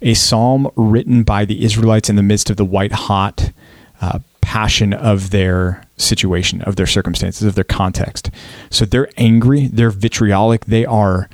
a 0.00 0.14
psalm 0.14 0.70
written 0.76 1.22
by 1.22 1.44
the 1.44 1.64
Israelites 1.64 2.08
in 2.08 2.16
the 2.16 2.22
midst 2.22 2.50
of 2.50 2.56
the 2.56 2.64
white 2.64 2.92
hot 2.92 3.50
uh, 4.00 4.20
passion 4.40 4.92
of 4.92 5.30
their 5.30 5.82
situation, 5.96 6.62
of 6.62 6.76
their 6.76 6.86
circumstances, 6.86 7.42
of 7.46 7.54
their 7.54 7.64
context. 7.64 8.30
So 8.70 8.84
they're 8.84 9.08
angry, 9.16 9.66
they're 9.66 9.90
vitriolic, 9.90 10.66
they 10.66 10.84
are 10.84 11.28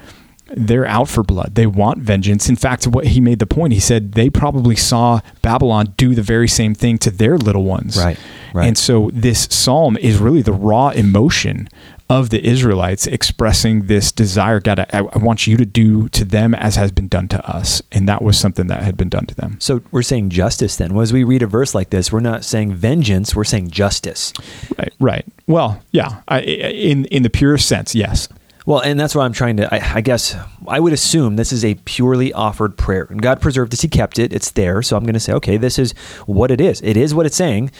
they're 0.56 0.86
out 0.86 1.08
for 1.08 1.22
blood. 1.22 1.54
They 1.54 1.66
want 1.66 1.98
vengeance. 1.98 2.48
In 2.48 2.56
fact, 2.56 2.86
what 2.86 3.06
he 3.06 3.20
made 3.20 3.38
the 3.38 3.46
point, 3.46 3.72
he 3.72 3.80
said 3.80 4.12
they 4.12 4.30
probably 4.30 4.76
saw 4.76 5.20
Babylon 5.42 5.94
do 5.96 6.14
the 6.14 6.22
very 6.22 6.48
same 6.48 6.74
thing 6.74 6.98
to 6.98 7.10
their 7.10 7.38
little 7.38 7.64
ones. 7.64 7.96
Right. 7.96 8.18
Right. 8.52 8.66
And 8.66 8.76
so 8.76 9.10
this 9.12 9.46
psalm 9.50 9.96
is 9.96 10.18
really 10.18 10.42
the 10.42 10.52
raw 10.52 10.88
emotion 10.88 11.68
of 12.08 12.30
the 12.30 12.44
Israelites 12.44 13.06
expressing 13.06 13.86
this 13.86 14.10
desire, 14.10 14.58
God, 14.58 14.80
I, 14.80 14.98
I 14.98 15.18
want 15.18 15.46
you 15.46 15.56
to 15.56 15.64
do 15.64 16.08
to 16.08 16.24
them 16.24 16.56
as 16.56 16.74
has 16.74 16.90
been 16.90 17.06
done 17.06 17.28
to 17.28 17.48
us. 17.48 17.80
And 17.92 18.08
that 18.08 18.20
was 18.20 18.36
something 18.36 18.66
that 18.66 18.82
had 18.82 18.96
been 18.96 19.08
done 19.08 19.26
to 19.26 19.34
them. 19.36 19.58
So 19.60 19.80
we're 19.92 20.02
saying 20.02 20.30
justice 20.30 20.76
then. 20.76 20.98
As 20.98 21.12
we 21.12 21.22
read 21.22 21.42
a 21.42 21.46
verse 21.46 21.72
like 21.72 21.90
this, 21.90 22.10
we're 22.10 22.18
not 22.18 22.44
saying 22.44 22.74
vengeance, 22.74 23.36
we're 23.36 23.44
saying 23.44 23.70
justice. 23.70 24.32
Right. 24.76 24.92
Right. 24.98 25.26
Well, 25.46 25.80
yeah. 25.92 26.22
I, 26.26 26.40
in 26.40 27.04
in 27.06 27.22
the 27.22 27.30
purest 27.30 27.68
sense, 27.68 27.94
yes. 27.94 28.28
Well, 28.66 28.80
and 28.80 29.00
that's 29.00 29.14
what 29.14 29.22
I'm 29.22 29.32
trying 29.32 29.56
to. 29.56 29.74
I, 29.74 29.96
I, 29.96 30.00
guess 30.00 30.36
I 30.68 30.80
would 30.80 30.92
assume 30.92 31.36
this 31.36 31.52
is 31.52 31.64
a 31.64 31.74
purely 31.76 32.32
offered 32.32 32.76
prayer, 32.76 33.06
and 33.10 33.22
God 33.22 33.40
preserved 33.40 33.72
this; 33.72 33.80
He 33.80 33.88
kept 33.88 34.18
it. 34.18 34.32
It's 34.32 34.50
there, 34.50 34.82
so 34.82 34.96
I'm 34.96 35.04
going 35.04 35.14
to 35.14 35.20
say, 35.20 35.32
okay, 35.34 35.56
this 35.56 35.78
is 35.78 35.92
what 36.26 36.50
it 36.50 36.60
is. 36.60 36.80
It 36.82 36.96
is 36.96 37.14
what 37.14 37.26
it's 37.26 37.36
saying, 37.36 37.70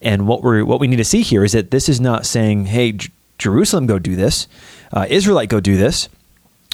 and 0.00 0.26
what 0.26 0.42
we're, 0.42 0.64
what 0.64 0.80
we 0.80 0.86
need 0.86 0.96
to 0.96 1.04
see 1.04 1.22
here 1.22 1.44
is 1.44 1.52
that 1.52 1.70
this 1.70 1.88
is 1.88 2.00
not 2.00 2.24
saying, 2.24 2.66
"Hey, 2.66 2.92
J- 2.92 3.10
Jerusalem, 3.38 3.86
go 3.86 3.98
do 3.98 4.16
this," 4.16 4.48
uh, 4.92 5.06
Israelite, 5.08 5.50
go 5.50 5.60
do 5.60 5.76
this. 5.76 6.08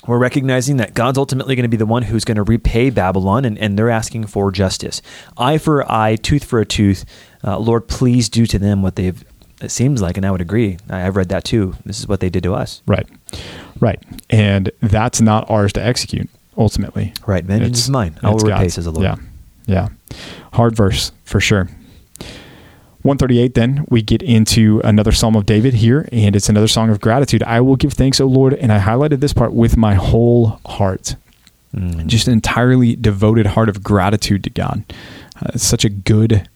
We're 0.07 0.19
recognizing 0.19 0.77
that 0.77 0.95
God's 0.95 1.19
ultimately 1.19 1.57
going 1.57 1.65
to 1.65 1.69
be 1.69 1.77
the 1.77 1.87
one 1.87 2.05
who's 2.05 2.25
going 2.25 2.37
to 2.37 2.45
repay 2.45 2.91
Babylon, 2.91 3.45
and, 3.45 3.59
and 3.59 3.77
they're 3.77 3.91
asking 3.91 4.27
for 4.27 4.53
justice. 4.53 5.03
Eye 5.37 5.59
for 5.59 5.91
eye, 5.91 6.15
tooth 6.15 6.45
for 6.45 6.61
a 6.61 6.65
tooth. 6.65 7.05
Uh, 7.43 7.59
Lord, 7.59 7.89
please 7.89 8.29
do 8.29 8.47
to 8.47 8.59
them 8.59 8.83
what 8.83 8.95
they've 8.95 9.25
it 9.61 9.71
seems 9.71 10.03
like, 10.03 10.17
and 10.17 10.27
I 10.27 10.31
would 10.31 10.41
agree. 10.41 10.79
I, 10.91 11.01
have 11.01 11.17
read 11.17 11.29
that 11.31 11.45
too. 11.45 11.75
This 11.85 11.99
is 11.99 12.09
what 12.09 12.21
they 12.21 12.29
did 12.29 12.43
to 12.43 12.55
us. 12.55 12.83
Right, 12.87 13.09
right, 13.81 14.03
and 14.31 14.71
that's 14.81 15.21
not 15.21 15.49
ours 15.51 15.73
to 15.75 15.85
execute. 15.85 16.29
Ultimately, 16.59 17.13
right. 17.27 17.45
Vengeance 17.45 17.79
it's, 17.79 17.85
is 17.85 17.91
mine. 17.91 18.19
I 18.23 18.31
will 18.31 18.39
repay, 18.39 18.69
says 18.69 18.87
the 18.87 18.93
Lord. 18.93 19.05
Yeah, 19.05 19.17
yeah. 19.67 19.89
Hard 20.53 20.75
verse 20.75 21.13
for 21.25 21.41
sure. 21.41 21.69
138 23.07 23.55
then 23.55 23.87
we 23.89 24.03
get 24.03 24.21
into 24.21 24.81
another 24.83 25.13
psalm 25.13 25.37
of 25.37 25.47
david 25.47 25.75
here 25.75 26.09
and 26.11 26.35
it's 26.35 26.49
another 26.49 26.67
song 26.67 26.91
of 26.91 27.01
gratitude 27.01 27.41
i 27.45 27.61
will 27.61 27.77
give 27.77 27.93
thanks 27.93 28.21
o 28.21 28.27
lord 28.27 28.53
and 28.55 28.73
i 28.73 28.81
highlighted 28.81 29.21
this 29.21 29.33
part 29.33 29.53
with 29.53 29.77
my 29.77 29.95
whole 29.95 30.59
heart 30.67 31.15
mm. 31.73 32.05
just 32.09 32.27
an 32.27 32.33
entirely 32.33 32.97
devoted 32.97 33.47
heart 33.47 33.69
of 33.69 33.81
gratitude 33.81 34.43
to 34.43 34.51
god 34.51 34.83
uh, 35.37 35.51
it's 35.55 35.63
such 35.63 35.85
a 35.85 35.89
good 35.89 36.49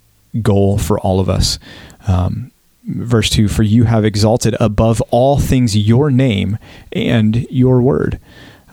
goal 0.43 0.77
for 0.77 0.99
all 0.99 1.21
of 1.21 1.29
us 1.29 1.61
um, 2.09 2.51
verse 2.95 3.31
2 3.31 3.49
For 3.49 3.63
you 3.63 3.85
have 3.85 4.05
exalted 4.05 4.57
above 4.61 5.01
all 5.11 5.39
things 5.39 5.77
your 5.77 6.11
name 6.11 6.59
and 6.93 7.47
your 7.51 7.81
word. 7.81 8.19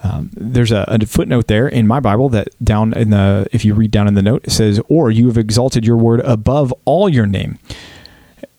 Um, 0.02 0.30
there's 0.32 0.70
a, 0.70 0.84
a, 0.86 1.04
footnote 1.06 1.48
there 1.48 1.66
in 1.66 1.86
my 1.88 1.98
Bible 1.98 2.28
that 2.28 2.48
down 2.62 2.92
in 2.92 3.10
the, 3.10 3.48
if 3.50 3.64
you 3.64 3.74
read 3.74 3.90
down 3.90 4.06
in 4.06 4.14
the 4.14 4.22
note, 4.22 4.46
it 4.46 4.50
says, 4.50 4.80
Or 4.88 5.10
you 5.10 5.26
have 5.26 5.36
exalted 5.36 5.84
your 5.84 5.96
word 5.96 6.20
above 6.20 6.72
all 6.84 7.08
your 7.08 7.26
name. 7.26 7.58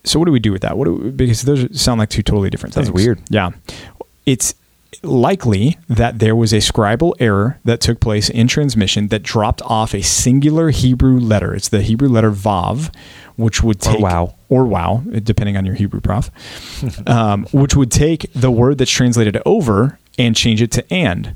So 0.03 0.19
what 0.19 0.25
do 0.25 0.31
we 0.31 0.39
do 0.39 0.51
with 0.51 0.63
that? 0.63 0.77
What 0.77 0.87
we, 0.87 1.11
because 1.11 1.43
those 1.43 1.79
sound 1.79 1.99
like 1.99 2.09
two 2.09 2.23
totally 2.23 2.49
different 2.49 2.75
things. 2.75 2.87
That's 2.87 2.95
weird. 2.95 3.21
Yeah. 3.29 3.51
It's 4.25 4.53
likely 5.03 5.77
that 5.87 6.19
there 6.19 6.35
was 6.35 6.51
a 6.51 6.57
scribal 6.57 7.13
error 7.19 7.59
that 7.63 7.79
took 7.79 7.99
place 7.99 8.29
in 8.29 8.47
transmission 8.47 9.07
that 9.09 9.23
dropped 9.23 9.61
off 9.63 9.93
a 9.93 10.01
singular 10.01 10.69
Hebrew 10.69 11.19
letter. 11.19 11.53
It's 11.53 11.69
the 11.69 11.81
Hebrew 11.81 12.09
letter 12.09 12.31
Vav, 12.31 12.93
which 13.35 13.63
would 13.63 13.79
take 13.79 13.99
or 13.99 14.01
wow 14.01 14.35
or 14.49 14.65
wow, 14.65 15.03
depending 15.23 15.57
on 15.57 15.65
your 15.65 15.75
Hebrew 15.75 16.01
prof, 16.01 16.31
um, 17.07 17.45
which 17.51 17.75
would 17.75 17.91
take 17.91 18.31
the 18.33 18.51
word 18.51 18.77
that's 18.77 18.91
translated 18.91 19.41
over 19.45 19.99
and 20.17 20.35
change 20.35 20.61
it 20.61 20.71
to 20.71 20.93
and. 20.93 21.35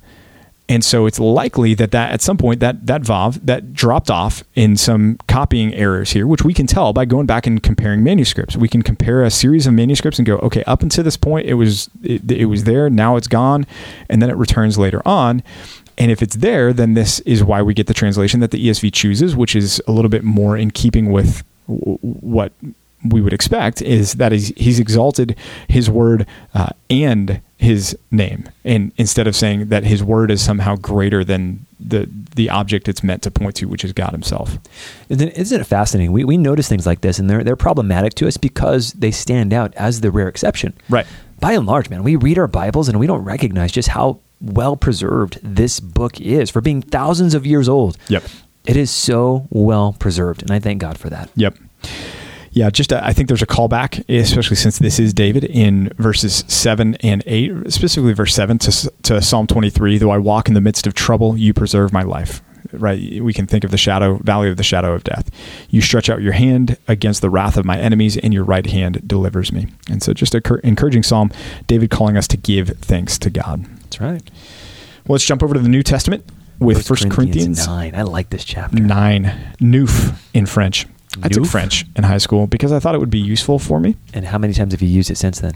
And 0.69 0.83
so 0.83 1.05
it's 1.05 1.19
likely 1.19 1.73
that, 1.73 1.91
that 1.91 2.11
at 2.11 2.21
some 2.21 2.37
point 2.37 2.61
that 2.61 2.87
that 2.87 3.01
vav 3.01 3.45
that 3.45 3.73
dropped 3.73 4.09
off 4.09 4.43
in 4.55 4.77
some 4.77 5.19
copying 5.27 5.73
errors 5.73 6.11
here, 6.11 6.25
which 6.25 6.43
we 6.43 6.53
can 6.53 6.67
tell 6.67 6.93
by 6.93 7.05
going 7.05 7.25
back 7.25 7.45
and 7.45 7.61
comparing 7.61 8.03
manuscripts. 8.03 8.55
We 8.55 8.69
can 8.69 8.81
compare 8.81 9.23
a 9.23 9.29
series 9.29 9.67
of 9.67 9.73
manuscripts 9.73 10.19
and 10.19 10.25
go, 10.25 10.37
okay, 10.37 10.63
up 10.63 10.81
until 10.81 11.03
this 11.03 11.17
point 11.17 11.47
it 11.47 11.55
was 11.55 11.89
it, 12.01 12.31
it 12.31 12.45
was 12.45 12.63
there, 12.63 12.89
now 12.89 13.17
it's 13.17 13.27
gone, 13.27 13.67
and 14.09 14.21
then 14.21 14.29
it 14.29 14.37
returns 14.37 14.77
later 14.77 15.01
on. 15.05 15.43
And 15.97 16.09
if 16.09 16.21
it's 16.21 16.37
there, 16.37 16.73
then 16.73 16.93
this 16.93 17.19
is 17.19 17.43
why 17.43 17.61
we 17.61 17.73
get 17.73 17.87
the 17.87 17.93
translation 17.93 18.39
that 18.39 18.51
the 18.51 18.67
ESV 18.67 18.91
chooses, 18.93 19.35
which 19.35 19.55
is 19.55 19.81
a 19.87 19.91
little 19.91 20.09
bit 20.09 20.23
more 20.23 20.57
in 20.57 20.71
keeping 20.71 21.11
with 21.11 21.43
what 21.67 22.51
we 23.03 23.21
would 23.21 23.33
expect 23.33 23.81
is 23.81 24.13
that 24.13 24.31
he's, 24.31 24.49
he's 24.49 24.79
exalted 24.79 25.35
his 25.67 25.89
word 25.89 26.25
uh, 26.53 26.69
and 26.89 27.41
his 27.57 27.97
name 28.11 28.49
and 28.65 28.91
instead 28.97 29.25
of 29.25 29.35
saying 29.35 29.67
that 29.69 29.83
his 29.83 30.03
word 30.03 30.29
is 30.29 30.43
somehow 30.43 30.75
greater 30.75 31.23
than 31.23 31.65
the 31.79 32.09
the 32.35 32.49
object 32.49 32.87
it's 32.87 33.03
meant 33.03 33.21
to 33.21 33.31
point 33.31 33.55
to 33.55 33.65
which 33.67 33.85
is 33.85 33.93
god 33.93 34.11
himself. 34.11 34.57
Isn't 35.09 35.61
it 35.61 35.65
fascinating? 35.65 36.11
We, 36.11 36.23
we 36.25 36.37
notice 36.37 36.67
things 36.67 36.85
like 36.85 37.01
this 37.01 37.19
and 37.19 37.29
they're, 37.29 37.43
they're 37.43 37.55
problematic 37.55 38.15
to 38.15 38.27
us 38.27 38.37
because 38.37 38.91
they 38.93 39.11
stand 39.11 39.53
out 39.53 39.73
as 39.75 40.01
the 40.01 40.11
rare 40.11 40.27
exception. 40.27 40.73
Right. 40.89 41.05
By 41.39 41.53
and 41.53 41.65
large 41.65 41.89
man 41.89 42.03
we 42.03 42.15
read 42.15 42.37
our 42.37 42.47
bibles 42.47 42.89
and 42.89 42.99
we 42.99 43.07
don't 43.07 43.23
recognize 43.23 43.71
just 43.71 43.89
how 43.89 44.19
well 44.41 44.75
preserved 44.75 45.39
this 45.41 45.79
book 45.79 46.19
is 46.19 46.49
for 46.49 46.59
being 46.59 46.81
thousands 46.81 47.33
of 47.33 47.45
years 47.45 47.69
old. 47.69 47.97
Yep. 48.09 48.23
It 48.65 48.77
is 48.77 48.91
so 48.91 49.47
well 49.49 49.95
preserved, 49.99 50.41
and 50.41 50.51
I 50.51 50.59
thank 50.59 50.79
God 50.79 50.97
for 50.97 51.09
that. 51.09 51.29
Yep. 51.35 51.57
Yeah, 52.53 52.69
just 52.69 52.93
uh, 52.93 53.01
I 53.03 53.13
think 53.13 53.29
there's 53.29 53.41
a 53.41 53.47
callback, 53.47 54.07
especially 54.07 54.55
since 54.55 54.77
this 54.77 54.99
is 54.99 55.11
David 55.11 55.43
in 55.43 55.91
verses 55.97 56.43
seven 56.47 56.95
and 56.97 57.23
eight, 57.25 57.51
specifically 57.71 58.13
verse 58.13 58.33
seven 58.33 58.59
to, 58.59 58.91
to 59.03 59.21
Psalm 59.23 59.47
23. 59.47 59.97
Though 59.97 60.11
I 60.11 60.19
walk 60.19 60.47
in 60.47 60.53
the 60.53 60.61
midst 60.61 60.85
of 60.85 60.93
trouble, 60.93 61.35
you 61.35 61.53
preserve 61.53 61.91
my 61.91 62.03
life. 62.03 62.41
Right, 62.71 63.21
we 63.21 63.33
can 63.33 63.45
think 63.45 63.63
of 63.63 63.71
the 63.71 63.77
shadow 63.77 64.17
valley 64.17 64.49
of 64.49 64.57
the 64.57 64.63
shadow 64.63 64.93
of 64.93 65.03
death. 65.03 65.29
You 65.69 65.81
stretch 65.81 66.09
out 66.09 66.21
your 66.21 66.31
hand 66.31 66.77
against 66.87 67.21
the 67.21 67.29
wrath 67.29 67.57
of 67.57 67.65
my 67.65 67.77
enemies, 67.77 68.17
and 68.17 68.33
your 68.33 68.43
right 68.43 68.65
hand 68.65 69.07
delivers 69.07 69.51
me. 69.51 69.67
And 69.89 70.01
so, 70.01 70.13
just 70.13 70.33
an 70.33 70.41
encouraging 70.63 71.03
psalm. 71.03 71.31
David 71.67 71.91
calling 71.91 72.17
us 72.17 72.27
to 72.29 72.37
give 72.37 72.69
thanks 72.79 73.19
to 73.19 73.29
God. 73.29 73.65
That's 73.81 73.99
right. 73.99 74.23
Well, 75.05 75.15
let's 75.15 75.25
jump 75.25 75.43
over 75.43 75.53
to 75.53 75.59
the 75.59 75.69
New 75.69 75.83
Testament 75.83 76.25
with 76.57 76.87
First 76.87 77.11
Corinthians, 77.11 77.65
Corinthians, 77.65 77.67
9. 77.67 77.95
I 77.95 78.01
like 78.03 78.29
this 78.29 78.45
chapter. 78.45 78.79
9. 78.79 79.55
Neuf 79.59 80.29
in 80.33 80.45
French. 80.45 80.87
I 81.21 81.29
took 81.29 81.45
French 81.45 81.85
in 81.95 82.03
high 82.03 82.17
school 82.17 82.47
because 82.47 82.71
I 82.71 82.79
thought 82.79 82.95
it 82.95 82.99
would 82.99 83.09
be 83.09 83.19
useful 83.19 83.59
for 83.59 83.79
me. 83.79 83.95
And 84.13 84.25
how 84.25 84.37
many 84.37 84.53
times 84.53 84.73
have 84.73 84.81
you 84.81 84.87
used 84.87 85.11
it 85.11 85.17
since 85.17 85.39
then? 85.39 85.53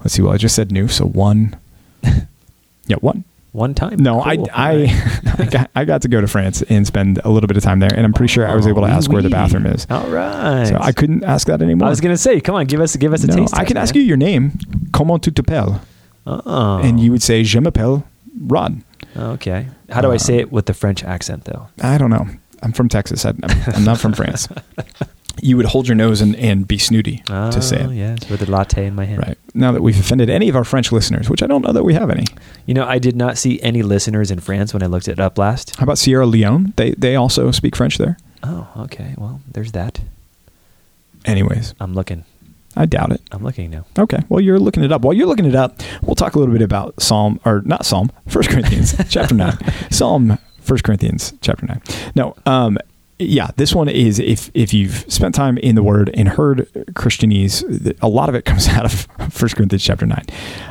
Let's 0.00 0.14
see. 0.14 0.22
Well, 0.22 0.32
I 0.32 0.36
just 0.36 0.54
said 0.54 0.72
new, 0.72 0.88
so 0.88 1.06
one. 1.06 1.56
yeah, 2.86 2.96
one. 3.00 3.24
One 3.52 3.74
time? 3.74 3.98
No, 3.98 4.22
cool. 4.22 4.48
I, 4.54 4.72
I, 4.72 5.34
I, 5.38 5.44
got, 5.44 5.70
I 5.76 5.84
got 5.84 6.02
to 6.02 6.08
go 6.08 6.22
to 6.22 6.26
France 6.26 6.62
and 6.62 6.86
spend 6.86 7.20
a 7.22 7.28
little 7.28 7.46
bit 7.46 7.58
of 7.58 7.62
time 7.62 7.80
there, 7.80 7.92
and 7.94 8.06
I'm 8.06 8.14
pretty 8.14 8.32
sure 8.32 8.48
I 8.48 8.54
was 8.54 8.66
able 8.66 8.80
to 8.82 8.88
ask 8.88 9.12
where 9.12 9.20
the 9.20 9.28
bathroom 9.28 9.66
is. 9.66 9.86
All 9.90 10.08
right. 10.08 10.66
So 10.66 10.78
I 10.80 10.92
couldn't 10.92 11.22
ask 11.22 11.46
that 11.48 11.60
anymore. 11.60 11.86
I 11.86 11.90
was 11.90 12.00
going 12.00 12.14
to 12.14 12.18
say, 12.18 12.40
come 12.40 12.54
on, 12.54 12.64
give 12.64 12.80
us 12.80 12.96
give 12.96 13.12
us 13.12 13.24
a 13.24 13.26
no, 13.26 13.36
taste. 13.36 13.56
I 13.56 13.66
can 13.66 13.76
ask 13.76 13.94
you 13.94 14.00
your 14.00 14.16
name. 14.16 14.52
Comment 14.92 15.22
tu 15.22 15.30
t'appelles? 15.30 15.78
Oh. 16.26 16.78
And 16.78 16.98
you 16.98 17.10
would 17.10 17.22
say, 17.22 17.42
Je 17.42 17.60
m'appelle 17.60 18.04
Rod. 18.46 18.82
Okay. 19.14 19.66
How 19.90 20.00
do 20.00 20.10
I 20.10 20.14
uh, 20.14 20.18
say 20.18 20.38
it 20.38 20.50
with 20.50 20.64
the 20.64 20.74
French 20.74 21.04
accent, 21.04 21.44
though? 21.44 21.68
I 21.82 21.98
don't 21.98 22.10
know. 22.10 22.26
I'm 22.62 22.72
from 22.72 22.88
Texas. 22.88 23.24
I, 23.26 23.30
am 23.74 23.84
not 23.84 23.98
from 23.98 24.12
France. 24.12 24.48
You 25.40 25.56
would 25.56 25.66
hold 25.66 25.88
your 25.88 25.94
nose 25.94 26.20
and, 26.20 26.36
and 26.36 26.68
be 26.68 26.76
snooty 26.76 27.22
oh, 27.30 27.50
to 27.50 27.62
say 27.62 27.80
it. 27.80 27.90
yes, 27.92 28.28
with 28.28 28.42
a 28.42 28.50
latte 28.50 28.86
in 28.86 28.94
my 28.94 29.06
hand. 29.06 29.22
Right. 29.26 29.38
Now 29.54 29.72
that 29.72 29.82
we've 29.82 29.98
offended 29.98 30.28
any 30.28 30.48
of 30.50 30.54
our 30.54 30.62
French 30.62 30.92
listeners, 30.92 31.28
which 31.28 31.42
I 31.42 31.46
don't 31.46 31.62
know 31.62 31.72
that 31.72 31.82
we 31.84 31.94
have 31.94 32.10
any. 32.10 32.26
You 32.66 32.74
know, 32.74 32.86
I 32.86 32.98
did 32.98 33.16
not 33.16 33.38
see 33.38 33.60
any 33.62 33.82
listeners 33.82 34.30
in 34.30 34.40
France 34.40 34.74
when 34.74 34.82
I 34.82 34.86
looked 34.86 35.08
it 35.08 35.18
up 35.18 35.38
last. 35.38 35.74
How 35.76 35.84
about 35.84 35.98
Sierra 35.98 36.26
Leone? 36.26 36.74
They 36.76 36.92
they 36.92 37.16
also 37.16 37.50
speak 37.50 37.74
French 37.74 37.96
there. 37.96 38.18
Oh, 38.42 38.68
okay. 38.80 39.14
Well, 39.16 39.40
there's 39.50 39.72
that. 39.72 40.00
Anyways, 41.24 41.74
I'm 41.80 41.94
looking. 41.94 42.24
I 42.76 42.86
doubt 42.86 43.12
it. 43.12 43.22
I'm 43.32 43.42
looking 43.42 43.70
now. 43.70 43.84
Okay. 43.98 44.18
Well, 44.28 44.40
you're 44.40 44.60
looking 44.60 44.84
it 44.84 44.92
up. 44.92 45.02
While 45.02 45.14
you're 45.14 45.26
looking 45.26 45.46
it 45.46 45.54
up, 45.54 45.80
we'll 46.02 46.14
talk 46.14 46.34
a 46.34 46.38
little 46.38 46.54
bit 46.54 46.62
about 46.62 47.00
Psalm 47.00 47.40
or 47.44 47.62
not 47.64 47.84
Psalm, 47.84 48.12
First 48.28 48.50
Corinthians 48.50 48.94
chapter 49.08 49.34
nine. 49.34 49.58
Psalm 49.90 50.38
First 50.62 50.84
Corinthians 50.84 51.34
chapter 51.40 51.66
nine. 51.66 51.82
No, 52.14 52.34
um, 52.46 52.78
yeah, 53.18 53.50
this 53.56 53.74
one 53.74 53.88
is 53.88 54.18
if 54.18 54.50
if 54.54 54.72
you've 54.72 55.04
spent 55.12 55.34
time 55.34 55.58
in 55.58 55.74
the 55.74 55.82
Word 55.82 56.10
and 56.14 56.28
heard 56.28 56.68
Christianese, 56.92 57.96
a 58.00 58.08
lot 58.08 58.28
of 58.28 58.34
it 58.34 58.44
comes 58.46 58.68
out 58.68 58.84
of 58.84 59.06
First 59.30 59.56
Corinthians 59.56 59.84
chapter 59.84 60.06
nine. 60.06 60.24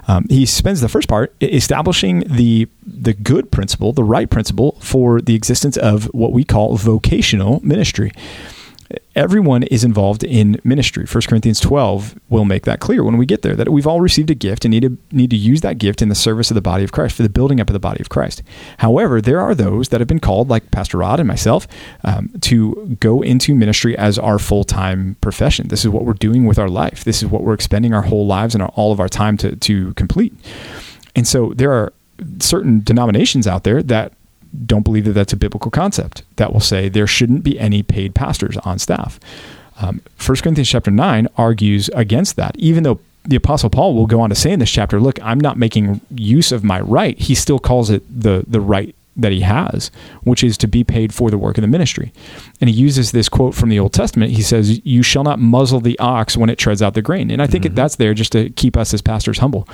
Um, 0.07 0.25
he 0.29 0.45
spends 0.45 0.81
the 0.81 0.89
first 0.89 1.07
part 1.07 1.33
establishing 1.41 2.21
the 2.21 2.67
the 2.85 3.13
good 3.13 3.51
principle, 3.51 3.93
the 3.93 4.03
right 4.03 4.29
principle 4.29 4.77
for 4.81 5.21
the 5.21 5.35
existence 5.35 5.77
of 5.77 6.05
what 6.13 6.31
we 6.33 6.43
call 6.43 6.75
vocational 6.77 7.59
ministry 7.63 8.11
everyone 9.15 9.63
is 9.63 9.83
involved 9.83 10.23
in 10.23 10.59
ministry. 10.63 11.05
1 11.05 11.21
Corinthians 11.27 11.59
12 11.59 12.19
will 12.29 12.45
make 12.45 12.65
that 12.65 12.79
clear 12.79 13.03
when 13.03 13.17
we 13.17 13.25
get 13.25 13.41
there 13.41 13.55
that 13.55 13.69
we've 13.69 13.87
all 13.87 14.01
received 14.01 14.29
a 14.29 14.35
gift 14.35 14.65
and 14.65 14.71
need 14.71 14.83
to 14.83 14.97
need 15.11 15.29
to 15.29 15.35
use 15.35 15.61
that 15.61 15.77
gift 15.77 16.01
in 16.01 16.09
the 16.09 16.15
service 16.15 16.51
of 16.51 16.55
the 16.55 16.61
body 16.61 16.83
of 16.83 16.91
Christ 16.91 17.15
for 17.15 17.23
the 17.23 17.29
building 17.29 17.59
up 17.59 17.69
of 17.69 17.73
the 17.73 17.79
body 17.79 18.01
of 18.01 18.09
Christ. 18.09 18.41
However, 18.77 19.21
there 19.21 19.39
are 19.39 19.55
those 19.55 19.89
that 19.89 20.01
have 20.01 20.07
been 20.07 20.19
called, 20.19 20.49
like 20.49 20.71
Pastor 20.71 20.97
Rod 20.97 21.19
and 21.19 21.27
myself, 21.27 21.67
um, 22.03 22.31
to 22.41 22.97
go 22.99 23.21
into 23.21 23.55
ministry 23.55 23.97
as 23.97 24.17
our 24.17 24.39
full 24.39 24.63
time 24.63 25.15
profession. 25.21 25.67
This 25.67 25.83
is 25.83 25.89
what 25.89 26.05
we're 26.05 26.13
doing 26.13 26.45
with 26.45 26.59
our 26.59 26.69
life. 26.69 27.03
This 27.03 27.21
is 27.21 27.29
what 27.29 27.43
we're 27.43 27.53
expending 27.53 27.93
our 27.93 28.03
whole 28.03 28.25
lives 28.25 28.55
and 28.55 28.61
our, 28.61 28.69
all 28.69 28.91
of 28.91 28.99
our 28.99 29.09
time 29.09 29.37
to 29.37 29.55
to 29.55 29.93
complete. 29.95 30.33
And 31.15 31.27
so 31.27 31.53
there 31.55 31.71
are 31.71 31.93
certain 32.39 32.81
denominations 32.83 33.47
out 33.47 33.63
there 33.63 33.81
that 33.83 34.13
don't 34.65 34.83
believe 34.83 35.05
that 35.05 35.13
that's 35.13 35.33
a 35.33 35.37
biblical 35.37 35.71
concept 35.71 36.23
that 36.37 36.51
will 36.53 36.59
say 36.59 36.89
there 36.89 37.07
shouldn't 37.07 37.43
be 37.43 37.59
any 37.59 37.83
paid 37.83 38.13
pastors 38.15 38.57
on 38.57 38.79
staff. 38.79 39.19
Um, 39.81 40.01
1 40.23 40.37
Corinthians 40.37 40.69
chapter 40.69 40.91
9 40.91 41.27
argues 41.37 41.89
against 41.89 42.35
that, 42.35 42.55
even 42.57 42.83
though 42.83 42.99
the 43.23 43.35
apostle 43.35 43.69
paul 43.69 43.93
will 43.93 44.07
go 44.07 44.19
on 44.19 44.29
to 44.29 44.35
say 44.35 44.51
in 44.51 44.57
this 44.57 44.71
chapter 44.71 44.99
look 44.99 45.21
i'm 45.21 45.39
not 45.39 45.55
making 45.55 46.01
use 46.09 46.51
of 46.51 46.63
my 46.63 46.81
right 46.81 47.19
he 47.19 47.35
still 47.35 47.59
calls 47.59 47.91
it 47.91 48.01
the 48.09 48.43
the 48.47 48.59
right 48.59 48.95
that 49.15 49.31
he 49.31 49.41
has 49.41 49.91
which 50.23 50.43
is 50.43 50.57
to 50.57 50.65
be 50.65 50.83
paid 50.83 51.13
for 51.13 51.29
the 51.29 51.37
work 51.37 51.55
of 51.57 51.61
the 51.61 51.67
ministry. 51.67 52.11
And 52.59 52.67
he 52.67 52.75
uses 52.75 53.11
this 53.11 53.29
quote 53.29 53.53
from 53.53 53.69
the 53.69 53.77
old 53.77 53.93
testament. 53.93 54.31
He 54.31 54.41
says 54.41 54.83
you 54.83 55.03
shall 55.03 55.23
not 55.23 55.37
muzzle 55.37 55.81
the 55.81 55.99
ox 55.99 56.35
when 56.35 56.49
it 56.49 56.57
treads 56.57 56.81
out 56.81 56.95
the 56.95 57.01
grain. 57.03 57.29
And 57.29 57.41
i 57.43 57.45
think 57.47 57.65
Mhm. 57.65 57.75
that's 57.75 57.97
there 57.97 58.15
just 58.15 58.31
to 58.31 58.49
keep 58.51 58.75
us 58.75 58.91
as 58.91 59.01
pastors 59.03 59.37
humble 59.37 59.67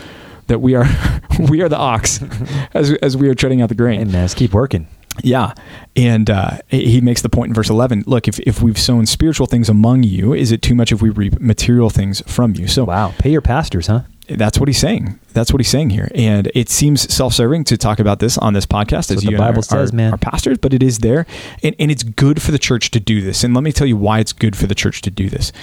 that 0.48 0.60
we 0.60 0.76
are 0.76 0.86
we 1.50 1.62
are 1.62 1.70
the 1.70 1.78
ox 1.78 2.22
as, 2.74 2.92
as 3.02 3.16
we 3.18 3.30
are 3.30 3.36
treading 3.36 3.62
out 3.62 3.70
the 3.70 3.76
grain 3.76 4.00
Hey, 4.00 4.06
man, 4.06 4.22
let's 4.24 4.34
keep 4.34 4.54
working. 4.54 4.88
yeah. 5.24 5.54
And 5.96 6.30
uh, 6.30 6.58
he 6.68 7.02
makes 7.02 7.22
the 7.22 7.30
point 7.30 7.50
in 7.50 7.54
verse 7.54 7.70
11 7.70 8.04
look, 8.08 8.28
if, 8.28 8.40
if 8.42 8.62
we've 8.62 8.78
sown 8.78 9.06
spiritual 9.06 9.48
things 9.48 9.68
among 9.70 10.04
you, 10.04 10.34
is 10.34 10.52
it 10.52 10.62
too 10.62 10.76
much 10.76 10.92
if 10.92 11.02
we 11.02 11.10
reap 11.10 11.40
material 11.40 11.90
things 11.90 12.22
from 12.28 12.54
you? 12.56 12.68
So 12.68 12.84
Wow. 12.86 13.14
Pay 13.18 13.32
your 13.32 13.42
pastors, 13.42 13.88
huh? 13.88 14.02
that's 14.30 14.60
what 14.60 14.68
he's 14.68 14.78
saying. 14.78 15.18
That's 15.32 15.54
what 15.54 15.60
he's 15.62 15.70
saying 15.70 15.92
here. 15.92 16.12
And 16.14 16.52
it 16.54 16.68
seems 16.70 17.12
self 17.14 17.34
serving 17.34 17.64
to 17.66 17.78
talk 17.78 17.98
about 18.00 18.20
this 18.20 18.38
on 18.38 18.52
this 18.54 18.66
podcast 18.66 19.08
That's 19.08 19.12
as 19.12 19.24
you 19.24 19.30
the 19.32 19.36
and 19.38 19.42
Bible 19.42 19.60
are, 19.60 19.64
says, 19.64 19.94
are- 19.94 19.96
man. 19.96 20.12
Our 20.12 20.18
pastors, 20.18 20.58
but 20.58 20.74
it 20.74 20.84
is 20.84 21.00
there. 21.00 21.26
And, 21.64 21.74
and 21.80 21.90
it's 21.90 22.04
good 22.04 22.42
for 22.42 22.52
the 22.52 22.60
church 22.60 22.92
to 22.92 23.00
do 23.00 23.22
this. 23.22 23.44
And 23.46 23.54
let 23.56 23.64
me 23.64 23.72
tell 23.72 23.88
you 23.88 23.96
why 23.96 24.20
it's 24.20 24.34
good 24.34 24.56
for 24.58 24.68
the 24.68 24.76
church 24.76 25.02
to 25.04 25.10
do 25.10 25.30
this. 25.30 25.54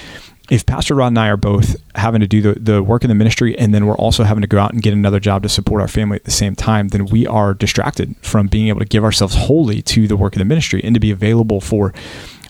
If 0.49 0.65
Pastor 0.65 0.93
Rod 0.93 1.07
and 1.07 1.19
I 1.19 1.29
are 1.29 1.37
both 1.37 1.75
having 1.95 2.21
to 2.21 2.27
do 2.27 2.41
the, 2.41 2.59
the 2.59 2.83
work 2.83 3.03
in 3.03 3.09
the 3.09 3.15
ministry 3.15 3.57
and 3.57 3.73
then 3.73 3.87
we're 3.87 3.97
also 3.97 4.23
having 4.23 4.41
to 4.41 4.47
go 4.47 4.59
out 4.59 4.73
and 4.73 4.81
get 4.81 4.93
another 4.93 5.19
job 5.19 5.41
to 5.43 5.49
support 5.49 5.81
our 5.81 5.87
family 5.87 6.17
at 6.17 6.23
the 6.23 6.31
same 6.31 6.55
time, 6.55 6.89
then 6.89 7.05
we 7.07 7.25
are 7.25 7.53
distracted 7.53 8.15
from 8.21 8.47
being 8.47 8.67
able 8.67 8.79
to 8.79 8.85
give 8.85 9.03
ourselves 9.03 9.35
wholly 9.35 9.81
to 9.81 10.07
the 10.07 10.15
work 10.15 10.35
of 10.35 10.39
the 10.39 10.45
ministry 10.45 10.81
and 10.83 10.93
to 10.93 10.99
be 10.99 11.09
available 11.09 11.61
for 11.61 11.93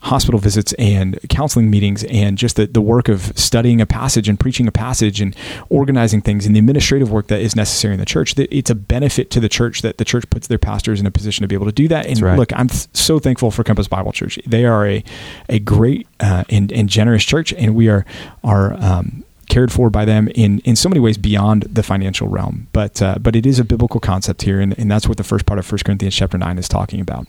hospital 0.06 0.40
visits 0.40 0.72
and 0.74 1.20
counseling 1.30 1.70
meetings 1.70 2.04
and 2.06 2.38
just 2.38 2.58
the, 2.58 2.68
the 2.68 2.82
work 2.82 3.10
of 3.10 3.38
studying 3.38 3.82
a 3.82 3.88
passage 3.88 4.30
and 4.30 4.40
preaching 4.40 4.68
a 4.68 4.72
passage 4.72 5.20
and 5.20 5.36
organizing 5.70 6.22
things 6.22 6.46
and 6.46 6.56
the 6.56 6.60
administrative 6.60 7.12
work 7.12 7.26
that 7.28 7.42
is 7.42 7.56
necessary 7.56 7.94
in 7.94 8.00
the 8.00 8.06
church. 8.06 8.38
It's 8.38 8.70
a 8.70 8.76
benefit 8.76 9.32
to 9.32 9.40
the 9.40 9.50
church 9.50 9.82
that 9.82 9.98
the 9.98 10.06
church 10.06 10.30
puts 10.30 10.46
their 10.46 10.60
pastors 10.60 11.00
in 11.00 11.08
a 11.08 11.12
position 11.12 11.42
to 11.42 11.48
be 11.48 11.56
able 11.56 11.66
to 11.66 11.72
do 11.72 11.88
that. 11.88 12.06
And 12.06 12.22
right. 12.22 12.38
look, 12.38 12.54
I'm 12.54 12.70
so 12.70 13.18
thankful 13.18 13.50
for 13.50 13.64
Compass 13.64 13.88
Bible 13.88 14.12
Church. 14.12 14.40
They 14.46 14.66
are 14.66 14.86
a, 14.86 15.04
a 15.50 15.58
great 15.58 16.08
uh, 16.20 16.44
and, 16.50 16.72
and 16.72 16.88
generous 16.88 17.24
church, 17.24 17.52
and 17.54 17.74
we 17.74 17.90
are 17.90 18.06
are 18.44 18.74
um, 18.74 19.24
cared 19.50 19.72
for 19.72 19.90
by 19.90 20.06
them 20.06 20.28
in, 20.36 20.60
in 20.60 20.76
so 20.76 20.88
many 20.88 21.00
ways 21.00 21.18
beyond 21.18 21.64
the 21.64 21.82
financial 21.82 22.28
realm. 22.28 22.68
But 22.74 23.02
uh, 23.02 23.18
but 23.20 23.36
it 23.36 23.48
is 23.48 23.58
a 23.58 23.64
biblical 23.64 24.00
concept 24.00 24.44
here, 24.44 24.60
and, 24.60 24.78
and 24.78 24.90
that's 24.90 25.08
what 25.08 25.18
the 25.18 25.24
first 25.24 25.48
part 25.48 25.58
of 25.58 25.72
1 25.72 25.80
Corinthians 25.84 26.16
chapter 26.16 26.38
nine 26.38 26.60
is 26.60 26.68
talking 26.68 27.02
about. 27.02 27.28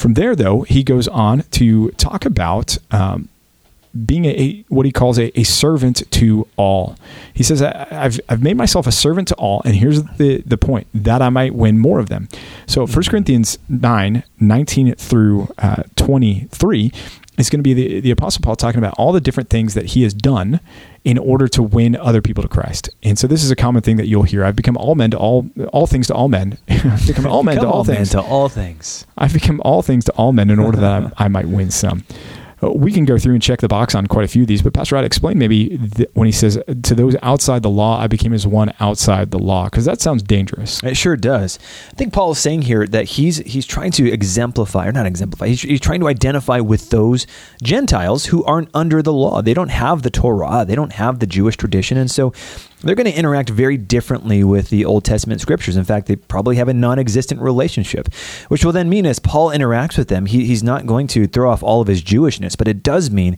From 0.00 0.14
there, 0.14 0.34
though, 0.34 0.62
he 0.62 0.82
goes 0.82 1.06
on 1.08 1.42
to 1.50 1.90
talk 1.92 2.24
about 2.24 2.78
um, 2.90 3.28
being 4.06 4.24
a, 4.24 4.30
a- 4.30 4.64
what 4.68 4.86
he 4.86 4.92
calls 4.92 5.18
a, 5.18 5.38
a 5.38 5.42
servant 5.44 6.10
to 6.12 6.48
all. 6.56 6.96
He 7.34 7.42
says, 7.42 7.60
I, 7.60 7.86
I've, 7.90 8.18
I've 8.26 8.42
made 8.42 8.56
myself 8.56 8.86
a 8.86 8.92
servant 8.92 9.28
to 9.28 9.34
all, 9.34 9.60
and 9.66 9.74
here's 9.76 10.02
the, 10.16 10.38
the 10.46 10.56
point 10.56 10.86
that 10.94 11.20
I 11.20 11.28
might 11.28 11.54
win 11.54 11.78
more 11.78 11.98
of 11.98 12.08
them. 12.08 12.28
So 12.66 12.86
1 12.86 13.02
Corinthians 13.10 13.58
9, 13.68 14.22
19 14.40 14.94
through 14.94 15.48
uh, 15.58 15.82
23 15.96 16.92
is 17.40 17.50
going 17.50 17.60
to 17.60 17.62
be 17.62 17.74
the, 17.74 18.00
the 18.00 18.10
Apostle 18.10 18.42
Paul 18.42 18.56
talking 18.56 18.78
about 18.78 18.94
all 18.98 19.12
the 19.12 19.20
different 19.20 19.48
things 19.50 19.74
that 19.74 19.86
he 19.86 20.02
has 20.02 20.12
done 20.14 20.60
in 21.04 21.16
order 21.18 21.48
to 21.48 21.62
win 21.62 21.96
other 21.96 22.20
people 22.20 22.42
to 22.42 22.48
Christ. 22.48 22.90
And 23.02 23.18
so 23.18 23.26
this 23.26 23.42
is 23.42 23.50
a 23.50 23.56
common 23.56 23.82
thing 23.82 23.96
that 23.96 24.06
you'll 24.06 24.24
hear. 24.24 24.44
I've 24.44 24.56
become 24.56 24.76
all 24.76 24.94
men 24.94 25.10
to 25.12 25.18
all 25.18 25.48
all 25.72 25.86
things 25.86 26.06
to 26.08 26.14
all 26.14 26.28
men. 26.28 26.58
I've 26.68 27.06
become 27.06 27.26
all 27.26 27.42
men 27.42 27.56
to 27.56 27.62
Come 27.62 27.70
all 27.72 27.84
man, 27.84 27.96
things. 27.96 28.10
to 28.10 28.20
all 28.20 28.48
things. 28.48 29.06
I've 29.16 29.32
become 29.32 29.60
all 29.64 29.82
things 29.82 30.04
to 30.06 30.12
all 30.12 30.32
men 30.32 30.50
in 30.50 30.58
order 30.58 30.78
that 30.78 31.12
I, 31.18 31.24
I 31.24 31.28
might 31.28 31.48
win 31.48 31.70
some. 31.70 32.04
We 32.62 32.92
can 32.92 33.04
go 33.04 33.18
through 33.18 33.34
and 33.34 33.42
check 33.42 33.60
the 33.60 33.68
box 33.68 33.94
on 33.94 34.06
quite 34.06 34.24
a 34.24 34.28
few 34.28 34.42
of 34.42 34.48
these, 34.48 34.62
but 34.62 34.74
Pastor 34.74 34.94
Rod, 34.96 35.04
explain 35.04 35.38
maybe 35.38 35.76
when 36.14 36.26
he 36.26 36.32
says, 36.32 36.58
To 36.66 36.94
those 36.94 37.16
outside 37.22 37.62
the 37.62 37.70
law, 37.70 37.98
I 37.98 38.06
became 38.06 38.32
as 38.32 38.46
one 38.46 38.72
outside 38.80 39.30
the 39.30 39.38
law, 39.38 39.64
because 39.64 39.84
that 39.86 40.00
sounds 40.00 40.22
dangerous. 40.22 40.82
It 40.82 40.96
sure 40.96 41.16
does. 41.16 41.58
I 41.90 41.94
think 41.94 42.12
Paul 42.12 42.32
is 42.32 42.38
saying 42.38 42.62
here 42.62 42.86
that 42.86 43.04
he's 43.04 43.38
he's 43.38 43.66
trying 43.66 43.92
to 43.92 44.10
exemplify, 44.10 44.86
or 44.86 44.92
not 44.92 45.06
exemplify. 45.06 45.48
He's, 45.48 45.62
he's 45.62 45.80
trying 45.80 46.00
to 46.00 46.08
identify 46.08 46.60
with 46.60 46.90
those 46.90 47.26
Gentiles 47.62 48.26
who 48.26 48.44
aren't 48.44 48.68
under 48.74 49.02
the 49.02 49.12
law. 49.12 49.40
They 49.40 49.54
don't 49.54 49.70
have 49.70 50.02
the 50.02 50.10
Torah. 50.10 50.64
They 50.66 50.74
don't 50.74 50.92
have 50.92 51.18
the 51.18 51.26
Jewish 51.26 51.56
tradition, 51.56 51.96
and 51.96 52.10
so 52.10 52.32
they're 52.82 52.94
going 52.94 53.10
to 53.10 53.16
interact 53.16 53.50
very 53.50 53.76
differently 53.76 54.42
with 54.44 54.70
the 54.70 54.84
Old 54.84 55.04
Testament 55.04 55.40
scriptures. 55.40 55.76
In 55.76 55.84
fact, 55.84 56.06
they 56.06 56.16
probably 56.16 56.56
have 56.56 56.68
a 56.68 56.74
non-existent 56.74 57.40
relationship, 57.40 58.12
which 58.48 58.64
will 58.64 58.72
then 58.72 58.88
mean 58.88 59.06
as 59.06 59.18
Paul 59.18 59.50
interacts 59.50 59.98
with 59.98 60.08
them, 60.08 60.26
he, 60.26 60.46
he's 60.46 60.62
not 60.62 60.86
going 60.86 61.06
to 61.08 61.26
throw 61.26 61.50
off 61.50 61.62
all 61.62 61.80
of 61.80 61.88
his 61.88 62.02
Jewishness, 62.02 62.56
but 62.56 62.68
it 62.68 62.82
does 62.82 63.10
mean 63.10 63.36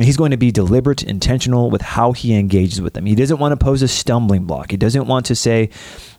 He's 0.00 0.16
going 0.16 0.30
to 0.30 0.36
be 0.36 0.50
deliberate, 0.50 1.02
intentional 1.02 1.70
with 1.70 1.82
how 1.82 2.12
he 2.12 2.34
engages 2.34 2.80
with 2.80 2.94
them. 2.94 3.06
He 3.06 3.14
doesn't 3.14 3.38
want 3.38 3.52
to 3.52 3.56
pose 3.56 3.82
a 3.82 3.88
stumbling 3.88 4.44
block. 4.44 4.70
He 4.70 4.76
doesn't 4.76 5.06
want 5.06 5.26
to 5.26 5.34
say, 5.34 5.70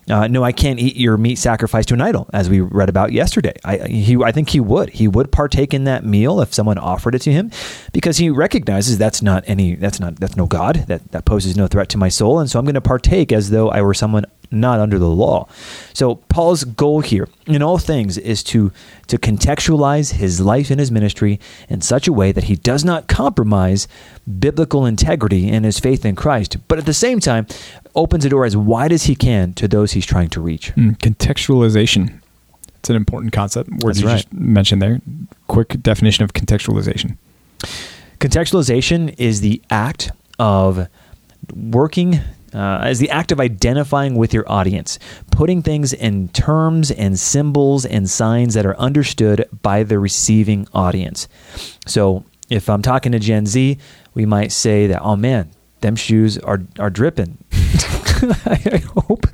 uh, 0.10 0.28
"No, 0.28 0.44
I 0.44 0.52
can't 0.52 0.80
eat 0.80 0.96
your 0.96 1.18
meat 1.18 1.38
sacrificed 1.38 1.90
to 1.90 1.94
an 1.94 2.02
idol," 2.02 2.30
as 2.34 2.50
we 2.50 2.60
read 2.60 2.90
about 2.90 3.12
yesterday. 3.12 3.54
I, 3.64 3.78
he, 3.88 4.18
I 4.22 4.32
think 4.32 4.50
he 4.50 4.60
would. 4.60 4.90
He 4.90 5.08
would 5.08 5.32
partake 5.32 5.74
in 5.74 5.86
that 5.86 6.06
meal 6.06 6.42
if 6.42 6.54
someone 6.54 6.78
offered 6.78 7.16
it 7.16 7.20
to 7.24 7.32
him, 7.32 7.52
because 7.94 8.18
he 8.18 8.30
recognizes 8.30 8.98
that's 8.98 9.22
not 9.22 9.44
any, 9.48 9.76
that's 9.76 10.00
not, 10.00 10.18
that's 10.18 10.36
no 10.36 10.46
God. 10.46 10.86
That 10.88 11.12
that 11.12 11.26
poses 11.26 11.56
no 11.56 11.68
threat 11.68 11.90
to 11.90 11.98
my 11.98 12.10
soul, 12.10 12.40
and 12.40 12.50
so 12.50 12.60
I'm 12.60 12.66
going 12.66 12.76
to 12.76 12.82
partake 12.82 13.32
as 13.32 13.50
though 13.50 13.70
I 13.70 13.82
were 13.82 13.94
someone 13.94 14.26
not 14.52 14.80
under 14.80 15.00
the 15.00 15.10
law. 15.10 15.48
So 15.94 16.16
Paul's 16.16 16.64
goal 16.64 17.02
here 17.02 17.28
in 17.48 17.62
all 17.62 17.78
things 17.78 18.18
is 18.18 18.44
to 18.44 18.72
to 19.08 19.18
contextualize 19.18 20.14
his 20.14 20.40
life 20.40 20.70
and 20.70 20.80
his 20.80 20.92
ministry 20.92 21.40
in 21.70 21.82
such 21.82 22.08
a 22.08 22.14
way 22.14 22.32
that 22.32 22.46
he 22.46 22.56
does 22.56 22.86
not 22.86 23.08
compromise 23.08 23.88
biblical 24.40 24.86
integrity 24.86 25.50
and 25.50 25.66
his 25.66 25.80
faith 25.80 26.06
in 26.06 26.16
Christ, 26.16 26.58
but 26.68 26.78
at 26.78 26.86
the 26.86 26.94
same 26.94 27.20
time 27.20 27.46
opens 27.96 28.24
a 28.24 28.30
door 28.30 28.46
as 28.46 28.56
wide 28.56 28.92
as 28.92 29.04
he 29.04 29.16
can 29.16 29.54
to 29.54 29.68
those 29.68 29.92
he's 29.94 30.06
trying 30.06 30.30
to 30.30 30.42
reach. 30.42 30.74
Mm, 30.76 30.98
contextualization. 30.98 32.22
It's 32.80 32.90
an 32.90 32.96
important 32.96 33.34
concept. 33.34 33.70
Words 33.70 33.84
That's 33.84 34.00
you 34.00 34.08
right. 34.08 34.16
just 34.16 34.34
mentioned 34.34 34.82
there. 34.82 35.02
Quick 35.48 35.82
definition 35.84 36.24
of 36.24 36.34
contextualization. 36.34 37.18
Contextualization 38.20 39.14
is 39.18 39.42
the 39.42 39.62
act 39.70 40.12
of 40.40 40.88
working 41.54 42.22
uh, 42.54 42.94
the 42.94 43.10
act 43.10 43.32
of 43.32 43.40
identifying 43.40 44.16
with 44.16 44.34
your 44.34 44.50
audience, 44.52 45.00
putting 45.32 45.62
things 45.62 45.94
in 45.94 46.28
terms 46.30 46.92
and 46.92 47.20
symbols 47.20 47.86
and 47.86 48.10
signs 48.10 48.54
that 48.54 48.66
are 48.66 48.78
understood 48.78 49.48
by 49.62 49.84
the 49.84 50.00
receiving 50.00 50.68
audience. 50.74 51.28
So, 51.86 52.26
if 52.50 52.70
I'm 52.70 52.82
talking 52.82 53.14
to 53.14 53.20
Gen 53.20 53.46
Z, 53.46 53.78
we 54.14 54.26
might 54.26 54.52
say 54.52 54.88
that, 54.88 55.02
"Oh 55.02 55.16
man, 55.16 55.50
them 55.82 55.96
shoes 55.96 56.38
are 56.38 56.62
are 56.78 56.90
dripping." 56.90 57.38
I 58.46 58.82
hope 58.96 59.26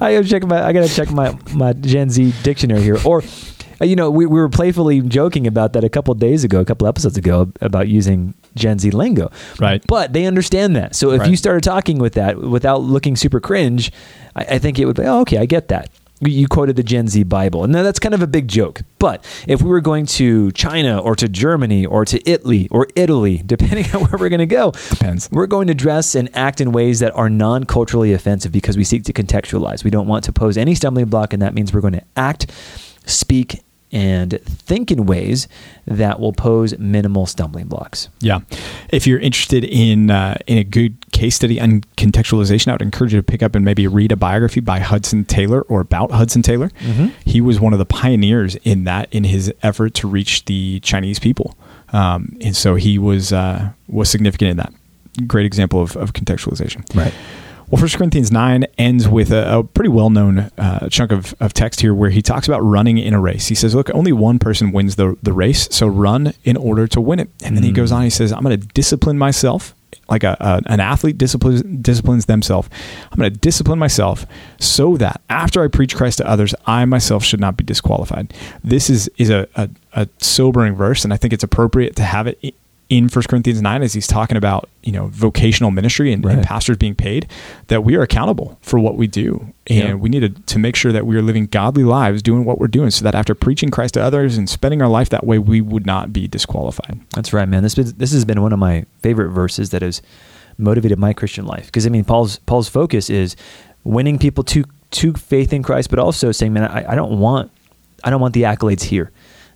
I 0.00 0.14
gotta 0.14 0.28
check 0.28 0.42
my 0.44 0.62
I 0.62 0.72
gotta 0.72 0.88
check 0.88 1.10
my 1.10 1.38
my 1.52 1.72
Gen 1.72 2.10
Z 2.10 2.34
dictionary 2.42 2.82
here, 2.82 2.98
or 3.04 3.22
Uh, 3.80 3.84
you 3.84 3.96
know, 3.96 4.10
we, 4.10 4.26
we 4.26 4.38
were 4.40 4.48
playfully 4.48 5.00
joking 5.00 5.46
about 5.46 5.72
that 5.74 5.84
a 5.84 5.88
couple 5.88 6.14
days 6.14 6.44
ago, 6.44 6.60
a 6.60 6.64
couple 6.64 6.86
episodes 6.86 7.16
ago, 7.16 7.52
about 7.60 7.88
using 7.88 8.34
Gen 8.54 8.78
Z 8.78 8.90
lingo. 8.90 9.30
Right. 9.60 9.82
But 9.86 10.12
they 10.12 10.26
understand 10.26 10.74
that. 10.76 10.94
So 10.94 11.12
if 11.12 11.20
Right. 11.20 11.30
you 11.30 11.36
started 11.36 11.62
talking 11.62 11.98
with 11.98 12.14
that 12.14 12.38
without 12.38 12.82
looking 12.82 13.16
super 13.16 13.40
cringe, 13.40 13.92
I, 14.34 14.44
I 14.44 14.58
think 14.58 14.78
it 14.78 14.86
would 14.86 14.96
be, 14.96 15.02
oh, 15.04 15.20
okay, 15.20 15.38
I 15.38 15.46
get 15.46 15.68
that. 15.68 15.90
You- 16.20 16.48
quoted 16.48 16.74
the 16.74 16.82
Gen 16.82 17.06
Z 17.06 17.22
Bible. 17.22 17.62
And 17.62 17.72
now 17.72 17.84
that's 17.84 18.00
kind 18.00 18.12
of 18.12 18.22
a 18.22 18.26
big 18.26 18.48
joke. 18.48 18.82
But 18.98 19.24
if 19.46 19.62
we 19.62 19.68
were 19.68 19.80
going 19.80 20.04
to 20.06 20.50
China 20.50 20.98
or 20.98 21.14
to 21.14 21.28
Germany 21.28 21.86
or 21.86 22.04
to 22.06 22.28
Italy 22.28 22.66
or 22.72 22.88
Italy, 22.96 23.40
depending 23.46 23.84
on 23.94 24.00
where 24.02 24.18
we're 24.18 24.28
going 24.28 24.40
to 24.40 24.46
go, 24.46 24.72
Depends. 24.90 25.28
we're 25.30 25.46
going 25.46 25.68
to 25.68 25.74
dress 25.74 26.16
and 26.16 26.28
act 26.36 26.60
in 26.60 26.72
ways 26.72 26.98
that 26.98 27.14
are 27.14 27.30
non 27.30 27.62
culturally 27.62 28.12
offensive 28.12 28.50
because 28.50 28.76
we 28.76 28.82
seek 28.82 29.04
to 29.04 29.12
contextualize. 29.12 29.84
We 29.84 29.92
don't 29.92 30.08
want 30.08 30.24
to 30.24 30.32
pose 30.32 30.56
any 30.58 30.74
stumbling 30.74 31.06
block, 31.06 31.32
and 31.32 31.40
that 31.40 31.54
means 31.54 31.72
we're 31.72 31.82
going 31.82 31.92
to 31.92 32.04
act, 32.16 32.50
speak, 33.06 33.60
and 33.90 34.38
think 34.44 34.90
in 34.90 35.06
ways 35.06 35.48
that 35.86 36.20
will 36.20 36.32
pose 36.32 36.76
minimal 36.78 37.24
stumbling 37.26 37.66
blocks. 37.66 38.08
Yeah. 38.20 38.40
If 38.90 39.06
you're 39.06 39.18
interested 39.18 39.64
in 39.64 40.10
uh, 40.10 40.36
in 40.46 40.58
a 40.58 40.64
good 40.64 41.10
case 41.12 41.34
study 41.36 41.60
on 41.60 41.80
contextualization, 41.96 42.68
I 42.68 42.72
would 42.72 42.82
encourage 42.82 43.14
you 43.14 43.18
to 43.18 43.22
pick 43.22 43.42
up 43.42 43.54
and 43.54 43.64
maybe 43.64 43.86
read 43.86 44.12
a 44.12 44.16
biography 44.16 44.60
by 44.60 44.78
Hudson 44.80 45.24
Taylor 45.24 45.62
or 45.62 45.80
about 45.80 46.10
Hudson 46.10 46.42
Taylor. 46.42 46.70
Mhm. 46.80 47.12
He 47.24 47.40
was 47.40 47.60
one 47.60 47.72
of 47.72 47.78
the 47.78 47.86
pioneers 47.86 48.56
in 48.56 48.84
that 48.84 49.08
in 49.10 49.24
his 49.24 49.52
effort 49.62 49.94
to 49.94 50.08
reach 50.08 50.44
the 50.44 50.80
Chinese 50.80 51.18
people, 51.18 51.56
um, 51.92 52.36
and 52.40 52.54
so 52.54 52.74
he 52.74 52.98
was 52.98 53.32
uh, 53.32 53.70
was 53.88 54.10
significant 54.10 54.50
in 54.50 54.56
that. 54.58 54.72
Great 55.26 55.46
example 55.46 55.80
of, 55.82 55.96
of 55.96 56.12
contextualization. 56.12 56.84
Right. 56.94 57.12
Well, 57.70 57.78
First 57.80 57.98
Corinthians 57.98 58.32
9 58.32 58.64
ends 58.78 59.06
with 59.08 59.30
a, 59.30 59.58
a 59.58 59.62
pretty 59.62 59.90
well 59.90 60.08
known 60.08 60.38
uh, 60.56 60.88
chunk 60.88 61.12
of, 61.12 61.34
of 61.38 61.52
text 61.52 61.80
here 61.80 61.92
where 61.94 62.08
he 62.08 62.22
talks 62.22 62.48
about 62.48 62.60
running 62.60 62.96
in 62.96 63.12
a 63.12 63.20
race. 63.20 63.48
He 63.48 63.54
says, 63.54 63.74
Look, 63.74 63.90
only 63.94 64.10
one 64.12 64.38
person 64.38 64.72
wins 64.72 64.96
the, 64.96 65.16
the 65.22 65.34
race, 65.34 65.68
so 65.70 65.86
run 65.86 66.32
in 66.44 66.56
order 66.56 66.86
to 66.88 67.00
win 67.00 67.20
it. 67.20 67.28
And 67.44 67.54
then 67.56 67.62
he 67.64 67.70
Mm. 67.70 67.74
goes 67.74 67.92
on, 67.92 68.02
he 68.04 68.10
says, 68.10 68.32
I'm 68.32 68.42
going 68.42 68.58
to 68.58 68.66
discipline 68.68 69.18
myself. 69.18 69.74
Like 70.10 70.22
a, 70.24 70.36
a, 70.40 70.62
an 70.72 70.80
athlete 70.80 71.18
disciplines, 71.18 71.62
disciplines 71.62 72.24
themselves. 72.24 72.70
I'm 73.12 73.18
going 73.18 73.30
to 73.30 73.38
discipline 73.38 73.78
myself 73.78 74.24
so 74.58 74.96
that 74.96 75.20
after 75.28 75.62
I 75.62 75.68
preach 75.68 75.94
Christ 75.94 76.16
to 76.18 76.26
others, 76.28 76.54
I 76.66 76.86
myself 76.86 77.22
should 77.24 77.40
not 77.40 77.58
be 77.58 77.64
disqualified. 77.64 78.32
This 78.64 78.88
is, 78.88 79.10
is 79.18 79.28
a, 79.28 79.46
a, 79.54 79.68
a 79.92 80.08
sobering 80.18 80.74
verse, 80.74 81.04
and 81.04 81.12
I 81.12 81.18
think 81.18 81.34
it's 81.34 81.44
appropriate 81.44 81.94
to 81.96 82.02
have 82.04 82.26
it 82.26 82.54
in 82.90 83.08
1 83.08 83.24
Corinthians 83.28 83.60
9 83.60 83.82
as 83.82 83.92
he's 83.92 84.06
talking 84.06 84.36
about, 84.38 84.66
you 84.82 84.92
know, 84.92 85.08
vocational 85.08 85.70
ministry 85.70 86.10
and, 86.10 86.24
Right. 86.24 86.36
and 86.38 86.42
pastors 86.46 86.78
being 86.78 86.94
paid, 86.94 87.26
that 87.66 87.84
we 87.84 87.96
are 87.96 88.02
accountable 88.02 88.58
for 88.62 88.78
what 88.80 88.96
we 88.96 89.06
do. 89.06 89.52
And 89.66 89.78
Yeah. 89.88 89.94
we 89.94 90.08
need 90.08 90.20
to, 90.20 90.30
to 90.30 90.58
make 90.58 90.74
sure 90.74 90.90
that 90.92 91.06
we 91.06 91.14
are 91.16 91.20
living 91.22 91.46
godly 91.50 91.84
lives 91.84 92.22
doing 92.22 92.46
what 92.46 92.58
we're 92.58 92.66
doing 92.66 92.90
so 92.90 93.04
that 93.04 93.14
after 93.14 93.34
preaching 93.34 93.70
Christ 93.70 93.92
to 93.94 94.02
others 94.02 94.38
and 94.38 94.48
spending 94.48 94.80
our 94.80 94.88
life 94.88 95.10
that 95.10 95.26
way, 95.26 95.38
we 95.38 95.60
would 95.60 95.84
not 95.84 96.14
be 96.14 96.26
disqualified. 96.26 96.98
That's 97.14 97.34
right, 97.34 97.46
man. 97.48 97.62
This 97.62 97.74
been, 97.74 97.92
this 97.98 98.12
has 98.12 98.24
been 98.24 98.40
one 98.40 98.54
of 98.54 98.58
my 98.58 98.86
favorite 99.02 99.30
verses 99.32 99.68
that 99.70 99.82
has 99.82 100.00
motivated 100.56 100.98
my 100.98 101.12
Christian 101.12 101.44
life. 101.44 101.66
Because 101.66 101.86
I 101.86 101.90
mean, 101.90 102.04
Paul's 102.04 102.38
Paul's 102.46 102.68
focus 102.70 103.10
is 103.10 103.36
winning 103.84 104.18
people 104.18 104.44
to 104.44 104.64
to 104.92 105.12
faith 105.12 105.52
in 105.52 105.62
Christ, 105.62 105.90
but 105.90 105.98
also 105.98 106.32
saying, 106.32 106.54
man, 106.54 106.64
I, 106.64 106.92
I 106.92 106.94
don't 106.94 107.18
want 107.20 107.50
I 108.02 108.08
don't 108.08 108.20
want 108.22 108.32
the 108.32 108.42
accolades 108.44 108.84
here. 108.84 109.10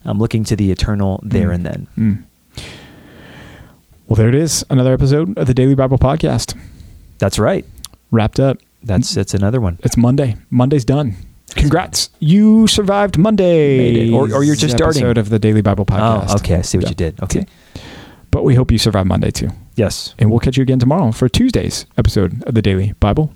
I'm 0.04 0.18
looking 0.18 0.44
to 0.44 0.54
the 0.56 0.70
eternal 0.70 1.20
there 1.22 1.48
Mm. 1.48 1.54
and 1.54 1.66
then. 1.66 1.86
Mm. 1.98 2.22
Well, 4.12 4.18
there 4.18 4.28
it 4.28 4.34
is. 4.34 4.62
Another 4.68 4.92
episode 4.92 5.38
of 5.38 5.46
the 5.46 5.54
Daily 5.54 5.74
Bible 5.74 5.96
Podcast. 5.96 6.54
That's 7.16 7.38
right. 7.38 7.64
Wrapped 8.10 8.38
up. 8.38 8.58
That's 8.82 9.14
that's 9.14 9.32
another 9.32 9.58
one. 9.58 9.78
It's 9.84 9.96
Monday. 9.96 10.36
Monday's 10.50 10.84
done. 10.84 11.16
Congrats. 11.54 12.10
You 12.18 12.66
survived 12.66 13.16
Monday. 13.16 14.12
Or- 14.12 14.30
or 14.30 14.44
you're 14.44 14.54
just 14.54 14.76
starting. 14.76 15.00
episode 15.04 15.16
of 15.16 15.30
the 15.30 15.38
Daily 15.38 15.62
Bible 15.62 15.86
oh, 15.88 15.92
Podcast. 15.94 16.26
Oh, 16.28 16.34
okay. 16.34 16.56
I 16.56 16.60
see 16.60 16.76
what 16.76 16.82
Yeah. 16.82 16.88
you 16.90 16.94
did. 16.94 17.22
Okay. 17.22 17.46
But 18.30 18.44
we 18.44 18.54
hope 18.54 18.70
you 18.70 18.76
survived 18.76 19.08
Monday 19.08 19.30
too. 19.30 19.48
Yes. 19.76 20.14
And 20.18 20.30
we'll 20.30 20.40
catch 20.40 20.58
you 20.58 20.62
again 20.62 20.78
tomorrow 20.78 21.10
for 21.12 21.30
Tuesday's 21.30 21.86
episode 21.96 22.44
of 22.46 22.52
the 22.52 22.60
Daily 22.60 22.92
Bible 23.00 23.32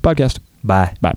Podcast. 0.00 0.38
Bye. 0.62 0.94
Bye. 1.00 1.16